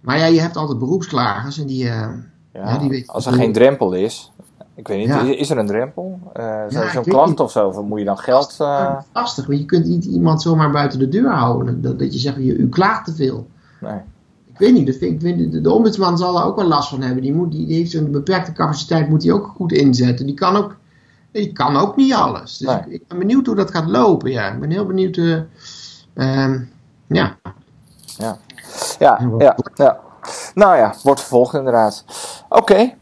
[0.00, 2.08] Maar ja, je hebt altijd beroepsklagers en die, uh,
[2.52, 4.32] ja, die weten Als er geen drempel is.
[4.74, 6.20] Ik weet niet, is er een drempel?
[6.36, 7.82] Uh, Zo'n klacht of zo?
[7.82, 8.56] Moet je dan geld...
[8.60, 8.96] Uh...
[9.12, 11.82] Lastig, want je kunt niet iemand zomaar buiten de deur houden.
[11.82, 13.46] Dat, dat je zegt, je, u klaagt te veel.
[13.80, 13.98] Nee.
[14.46, 17.02] Ik weet niet, dat vind, ik de, de ombudsman zal er ook wel last van
[17.02, 17.22] hebben.
[17.22, 20.26] Die, moet, die, heeft zo'n beperkte capaciteit, moet hij ook goed inzetten.
[20.26, 20.76] Die kan ook
[21.32, 22.58] je kan ook niet alles.
[22.58, 24.30] Dus ik, ik, ben benieuwd hoe dat gaat lopen.
[24.30, 24.48] Ja.
[24.48, 25.16] Ik ben heel benieuwd.
[25.16, 25.40] Uh,
[26.14, 26.60] uh,
[27.06, 27.36] ja.
[28.18, 28.38] Ja.
[28.98, 29.98] Ja, ja, ja.
[30.54, 32.04] Nou ja, wordt vervolgd inderdaad.
[32.48, 32.60] Oké.
[32.60, 32.96] Okay,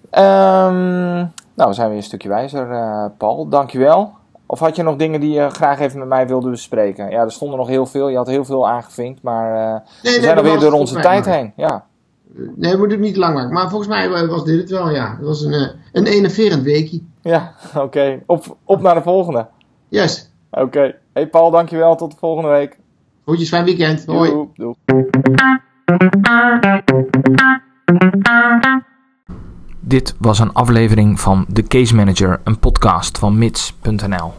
[0.68, 3.48] um, nou, we zijn weer een stukje wijzer, uh, Paul.
[3.48, 4.16] Dankjewel.
[4.46, 7.10] Of had je nog dingen die je graag even met mij wilde bespreken?
[7.10, 8.08] Ja, er stonden nog heel veel.
[8.08, 11.52] Je had heel veel aangevinkt, maar uh, nee, we zijn alweer door onze tijd heen.
[11.56, 11.84] Ja.
[12.34, 13.52] Nee, we moeten het niet lang maken.
[13.52, 15.16] Maar volgens mij was dit het wel, ja.
[15.16, 17.00] Het was een, een enerverend weekje.
[17.22, 17.54] Ja,
[17.84, 18.22] oké.
[18.26, 19.46] Op, op naar de volgende.
[19.88, 20.30] Yes.
[20.50, 20.94] Oké.
[21.12, 21.96] Hey Paul, dankjewel.
[21.96, 22.78] Tot de volgende week.
[23.24, 24.06] Goedjes, fijn weekend.
[24.06, 24.30] Hoi.
[24.30, 24.74] Doei.
[24.84, 25.06] Doei.
[29.80, 34.32] Dit was een aflevering van The Case Manager, een podcast van mits.nl.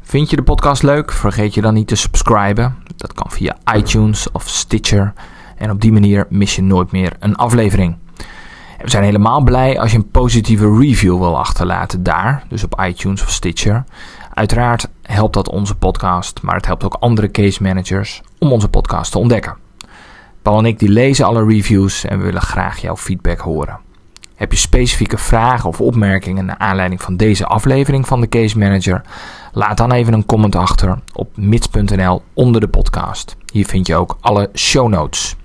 [0.00, 1.12] Vind je de podcast leuk?
[1.12, 2.76] Vergeet je dan niet te subscriben.
[2.96, 5.12] Dat kan via iTunes of Stitcher.
[5.56, 7.96] En op die manier mis je nooit meer een aflevering.
[8.82, 13.22] We zijn helemaal blij als je een positieve review wil achterlaten daar, dus op iTunes
[13.22, 13.84] of Stitcher.
[14.34, 19.12] Uiteraard helpt dat onze podcast, maar het helpt ook andere case managers om onze podcast
[19.12, 19.56] te ontdekken.
[20.42, 23.78] Paul en ik die lezen alle reviews en we willen graag jouw feedback horen.
[24.34, 29.02] Heb je specifieke vragen of opmerkingen naar aanleiding van deze aflevering van de Case Manager?
[29.52, 33.36] Laat dan even een comment achter op mits.nl onder de podcast.
[33.52, 35.36] Hier vind je ook alle show notes.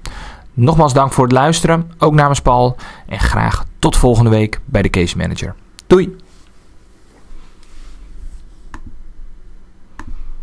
[0.53, 2.75] Nogmaals dank voor het luisteren, ook namens Paul.
[3.07, 5.55] En graag tot volgende week bij de Case Manager.
[5.87, 6.15] Doei!